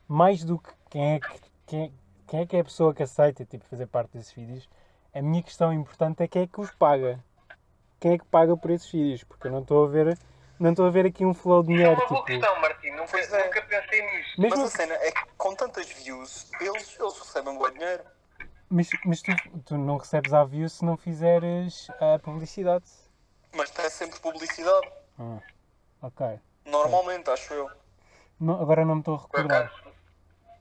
mais 0.07 0.43
do 0.43 0.57
que 0.59 0.69
quem 0.89 1.13
é 1.15 1.19
que, 1.19 1.39
quem, 1.67 1.93
quem 2.27 2.39
é, 2.41 2.45
que 2.45 2.55
é 2.57 2.59
a 2.59 2.63
pessoa 2.63 2.93
que 2.93 3.03
aceita 3.03 3.45
tipo, 3.45 3.65
fazer 3.65 3.87
parte 3.87 4.11
desses 4.17 4.31
vídeos, 4.33 4.69
a 5.13 5.21
minha 5.21 5.41
questão 5.43 5.71
importante 5.73 6.21
é 6.23 6.27
quem 6.27 6.43
é 6.43 6.47
que 6.47 6.59
os 6.61 6.71
paga. 6.71 7.23
Quem 7.99 8.13
é 8.13 8.17
que 8.17 8.25
paga 8.25 8.55
por 8.57 8.71
esses 8.71 8.89
vídeos? 8.91 9.23
Porque 9.23 9.47
eu 9.47 9.51
não 9.51 9.61
estou 9.61 9.85
a 9.85 9.87
ver, 9.87 10.17
não 10.59 10.71
estou 10.71 10.85
a 10.85 10.89
ver 10.89 11.05
aqui 11.05 11.23
um 11.25 11.33
flow 11.33 11.61
de 11.63 11.71
Isso 11.73 11.81
é 11.81 11.83
dinheiro. 11.85 12.01
uma 12.01 12.07
boa 12.09 12.25
Tipo, 12.25 12.39
questão, 12.39 12.61
Martim. 12.61 12.89
Nunca, 12.91 13.19
é. 13.19 13.45
nunca 13.45 13.61
pensei 13.61 14.01
nisso. 14.01 14.41
mesmo, 14.41 14.57
Mas 14.57 14.73
a 14.73 14.77
cena 14.77 14.93
é 14.95 15.11
que 15.11 15.25
com 15.37 15.55
tantas 15.55 15.87
views, 15.91 16.49
eles, 16.59 16.97
eles 16.99 17.17
recebem 17.19 17.57
bom 17.57 17.69
dinheiro. 17.69 18.03
mas, 18.69 18.89
mas 19.05 19.21
tu, 19.21 19.31
tu 19.65 19.77
não 19.77 19.97
recebes 19.97 20.33
a 20.33 20.43
view 20.43 20.67
se 20.69 20.83
não 20.83 20.97
fizeres 20.97 21.89
a 21.99 22.17
publicidade. 22.19 22.85
Mas 23.53 23.69
tem 23.69 23.89
sempre 23.89 24.19
publicidade. 24.19 24.87
Ah, 25.19 25.39
ok. 26.01 26.39
Normalmente, 26.65 27.29
acho 27.29 27.53
eu. 27.53 27.69
Não- 28.39 28.61
agora 28.61 28.85
não 28.85 28.95
me 28.95 29.01
estou 29.01 29.15
a 29.15 29.21
recordar. 29.21 29.65
acaso, 29.65 29.81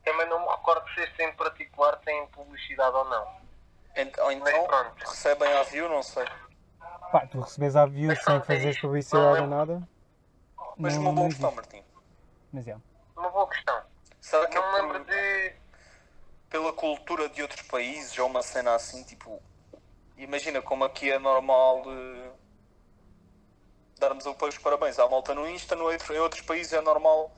também 0.04 0.28
não 0.28 0.40
me 0.40 0.48
recordo 0.48 0.88
se 0.94 1.00
este 1.00 1.22
em 1.22 1.32
particular 1.34 1.96
tem 1.98 2.26
publicidade 2.28 2.94
ou 2.96 3.04
não. 3.04 3.26
Ent- 3.96 4.18
Ou 4.18 4.32
então 4.32 4.66
recebem 4.98 5.52
a 5.52 5.62
view, 5.64 5.88
não 5.88 6.02
sei. 6.02 6.24
Pá, 7.10 7.26
tu 7.26 7.40
recebes 7.40 7.74
a 7.76 7.86
view 7.86 8.08
Mas 8.08 8.22
sem 8.24 8.34
é 8.34 8.68
isto. 8.70 8.82
publicidade 8.82 9.26
ou 9.26 9.36
é- 9.36 9.46
nada. 9.46 9.88
Mas 10.76 10.94
não, 10.94 11.02
uma 11.02 11.12
boa 11.12 11.28
questão. 11.28 11.52
Martim. 11.52 11.84
Mas 12.52 12.68
é. 12.68 12.76
Uma 13.16 13.30
boa 13.30 13.48
questão. 13.48 13.82
Será 14.20 14.46
que 14.46 14.54
Não 14.54 14.72
me 14.72 14.78
é 14.78 14.82
lembro 14.82 15.04
por- 15.04 15.12
de. 15.12 15.52
pela 16.48 16.72
cultura 16.72 17.28
de 17.28 17.42
outros 17.42 17.62
países 17.62 18.16
ou 18.18 18.26
uma 18.26 18.42
cena 18.42 18.74
assim, 18.74 19.02
tipo. 19.04 19.42
Imagina 20.16 20.60
como 20.62 20.84
aqui 20.84 21.10
é 21.10 21.18
normal 21.18 21.82
darmos 24.00 24.24
os 24.26 24.58
parabéns 24.58 24.98
à 24.98 25.06
malta 25.08 25.34
no 25.34 25.46
Insta, 25.48 25.76
no 25.76 25.84
outro- 25.84 26.14
em 26.14 26.18
outros 26.18 26.40
países 26.40 26.72
é 26.72 26.80
normal 26.80 27.30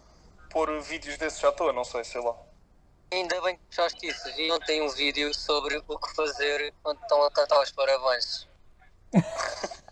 pôr 0.48 0.80
vídeos 0.80 1.18
desses 1.18 1.42
à 1.44 1.50
toa, 1.52 1.72
não 1.72 1.84
sei, 1.84 2.04
sei 2.04 2.20
lá. 2.22 2.34
Ainda 3.12 3.38
bem 3.42 3.56
que 3.56 3.62
puxaste 3.64 4.06
isso. 4.06 4.32
Vi 4.34 4.50
ontem 4.50 4.80
um 4.80 4.88
vídeo 4.88 5.34
sobre 5.34 5.76
o 5.86 5.98
que 5.98 6.14
fazer 6.14 6.72
quando 6.82 7.02
estão 7.02 7.22
a 7.24 7.30
cantar 7.30 7.60
os 7.60 7.70
parabéns. 7.72 8.48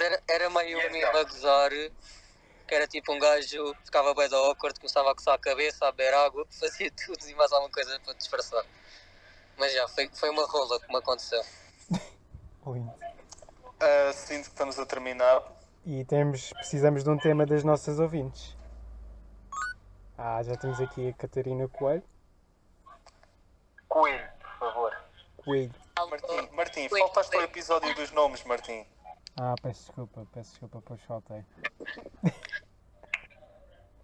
Era, 0.00 0.20
era 0.28 0.50
meio 0.50 0.78
um 0.78 0.82
meme 0.82 1.04
a 1.04 1.22
gozar, 1.22 1.70
que 1.70 2.74
era 2.74 2.88
tipo 2.88 3.12
um 3.12 3.20
gajo 3.20 3.72
ficava 3.84 4.12
bem 4.14 4.28
da 4.28 4.36
awkward, 4.36 4.80
começava 4.80 5.12
a 5.12 5.14
coçar 5.14 5.34
a 5.34 5.38
cabeça, 5.38 5.86
a 5.86 5.92
beber 5.92 6.12
água, 6.14 6.44
fazia 6.58 6.90
tudo 6.90 7.24
e 7.28 7.34
mais 7.36 7.52
alguma 7.52 7.70
coisa 7.70 8.00
para 8.00 8.14
disfarçar. 8.14 8.64
Mas 9.56 9.72
já, 9.72 9.86
foi, 9.86 10.10
foi 10.12 10.30
uma 10.30 10.44
rola 10.46 10.80
que 10.80 10.88
me 10.88 10.96
aconteceu. 10.96 11.40
Lindo. 12.66 13.11
Ah, 13.84 14.12
sinto 14.12 14.44
que 14.44 14.50
estamos 14.50 14.78
a 14.78 14.86
terminar. 14.86 15.42
E 15.84 16.04
temos, 16.04 16.52
precisamos 16.52 17.02
de 17.02 17.10
um 17.10 17.18
tema 17.18 17.44
das 17.44 17.64
nossas 17.64 17.98
ouvintes. 17.98 18.56
Ah, 20.16 20.40
já 20.44 20.54
temos 20.54 20.80
aqui 20.80 21.08
a 21.08 21.12
Catarina 21.12 21.66
Coelho. 21.66 22.04
Coelho, 23.88 24.28
por 24.40 24.58
favor. 24.60 24.96
Coelho. 25.36 25.74
Martim, 26.08 26.48
Martim, 26.52 26.88
Ui, 26.92 27.00
faltaste 27.00 27.34
ao 27.34 27.42
episódio 27.42 27.92
dos 27.96 28.12
nomes, 28.12 28.44
Martim. 28.44 28.86
Ah, 29.40 29.56
peço 29.60 29.86
desculpa, 29.86 30.28
peço 30.32 30.50
desculpa, 30.50 30.80
pois 30.86 31.02
faltei. 31.02 31.44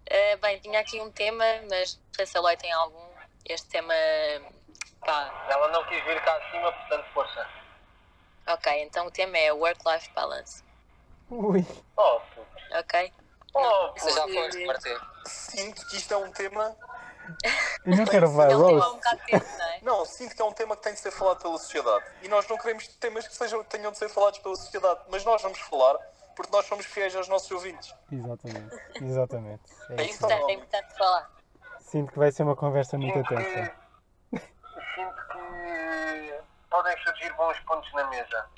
Eh, 0.07 0.35
bem, 0.43 0.59
tinha 0.59 0.81
aqui 0.81 0.99
um 0.99 1.09
tema, 1.11 1.45
mas 1.69 1.95
não 1.95 2.13
sei 2.17 2.25
se 2.25 2.37
a 2.37 2.41
Loi 2.41 2.57
tem 2.57 2.71
algum. 2.73 3.07
Este 3.45 3.69
tema, 3.69 3.93
pá, 5.05 5.47
Ela 5.49 5.69
não 5.69 5.85
quis 5.85 6.03
vir 6.03 6.21
cá 6.21 6.35
acima, 6.35 6.69
portanto, 6.69 7.05
força. 7.13 7.58
Ok, 8.47 8.83
então 8.83 9.05
o 9.07 9.11
tema 9.11 9.37
é 9.37 9.51
Work-Life 9.51 10.09
Balance, 10.13 10.63
Ui. 11.29 11.65
Oh, 11.97 12.19
puto. 12.35 12.47
ok? 12.79 13.13
Oh, 13.53 13.93
já 13.97 14.27
foste, 14.27 14.65
Martim. 14.65 14.95
Sinto 15.25 15.85
que 15.87 15.97
isto 15.97 16.13
é 16.13 16.17
um 16.17 16.31
tema. 16.31 16.75
Eu 17.85 17.95
não 17.97 18.05
quero 18.05 18.27
um 18.27 18.99
de 18.99 19.25
tempo, 19.25 19.45
não 19.57 19.65
é? 19.65 19.79
Não, 19.81 20.05
sinto 20.05 20.35
que 20.35 20.41
é 20.41 20.45
um 20.45 20.51
tema 20.51 20.75
que 20.75 20.83
tem 20.83 20.93
de 20.93 20.99
ser 20.99 21.11
falado 21.11 21.39
pela 21.41 21.57
sociedade. 21.57 22.03
E 22.23 22.27
nós 22.27 22.47
não 22.47 22.57
queremos 22.57 22.87
temas 22.87 23.27
que 23.27 23.35
sejam, 23.35 23.63
tenham 23.63 23.91
de 23.91 23.97
ser 23.99 24.09
falados 24.09 24.39
pela 24.39 24.55
sociedade. 24.55 25.01
Mas 25.09 25.23
nós 25.25 25.41
vamos 25.41 25.59
falar 25.59 25.95
porque 26.35 26.51
nós 26.55 26.65
somos 26.65 26.85
fiéis 26.85 27.15
aos 27.15 27.27
nossos 27.27 27.51
ouvintes. 27.51 27.93
Exatamente, 28.11 28.75
exatamente. 29.01 29.63
É 29.89 30.01
É 30.01 30.05
isso. 30.05 30.15
importante, 30.15 30.49
é 30.49 30.53
importante 30.53 30.97
falar. 30.97 31.31
Sinto 31.81 32.11
que 32.13 32.19
vai 32.19 32.31
ser 32.31 32.43
uma 32.43 32.55
conversa 32.55 32.97
muito 32.97 33.17
Sinto 33.17 33.27
tensa. 33.29 33.71
que, 34.31 34.37
sinto 34.95 35.27
que 35.31 36.33
podem 36.69 37.03
surgir 37.03 37.33
bons 37.33 37.59
pontos 37.61 37.91
na 37.93 38.05
mesa. 38.07 38.49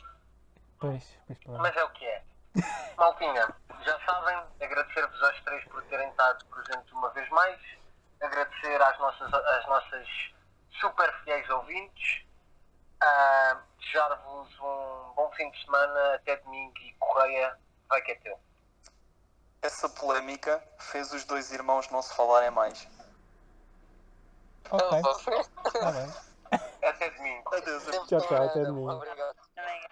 Pois, 0.79 1.17
pois, 1.27 1.39
pois. 1.45 1.57
Mas 1.59 1.75
é 1.75 1.83
o 1.83 1.89
que 1.91 2.05
é. 2.05 2.23
Maltinha, 2.97 3.47
já 3.81 3.99
sabem, 4.05 4.43
agradecer-vos 4.61 5.23
aos 5.23 5.41
três 5.41 5.63
por 5.65 5.81
terem 5.83 6.09
estado 6.09 6.45
presentes 6.45 6.91
uma 6.91 7.09
vez 7.11 7.29
mais. 7.29 7.59
Agradecer 8.21 8.81
às 8.81 8.99
nossas, 8.99 9.33
às 9.33 9.65
nossas 9.67 10.07
super 10.79 11.11
fiéis 11.23 11.49
ouvintes. 11.49 12.25
Ah, 13.01 13.57
Desejar-vos 13.79 14.59
um 14.59 15.13
bom 15.15 15.31
fim 15.35 15.49
de 15.51 15.63
semana. 15.65 16.15
Até 16.15 16.37
domingo 16.37 16.77
e 16.79 16.93
Correia. 16.93 17.57
Vai 17.89 18.01
que 18.03 18.11
é 18.11 18.15
teu. 18.15 18.39
Essa 19.61 19.89
polémica 19.89 20.63
fez 20.77 21.11
os 21.11 21.23
dois 21.25 21.51
irmãos 21.51 21.89
não 21.89 22.01
se 22.01 22.15
falarem 22.15 22.51
mais. 22.51 22.87
Ok, 24.69 25.01
Oh, 25.03 25.71
tá 25.71 25.91
bem. 25.91 26.30
até 26.83 27.09
domingo. 27.11 27.55
Adeus. 27.55 27.83
Tchau, 28.07 28.21
tchau, 28.21 28.43
até 28.43 28.63
domingo. 28.63 28.91
Obrigado. 28.91 29.90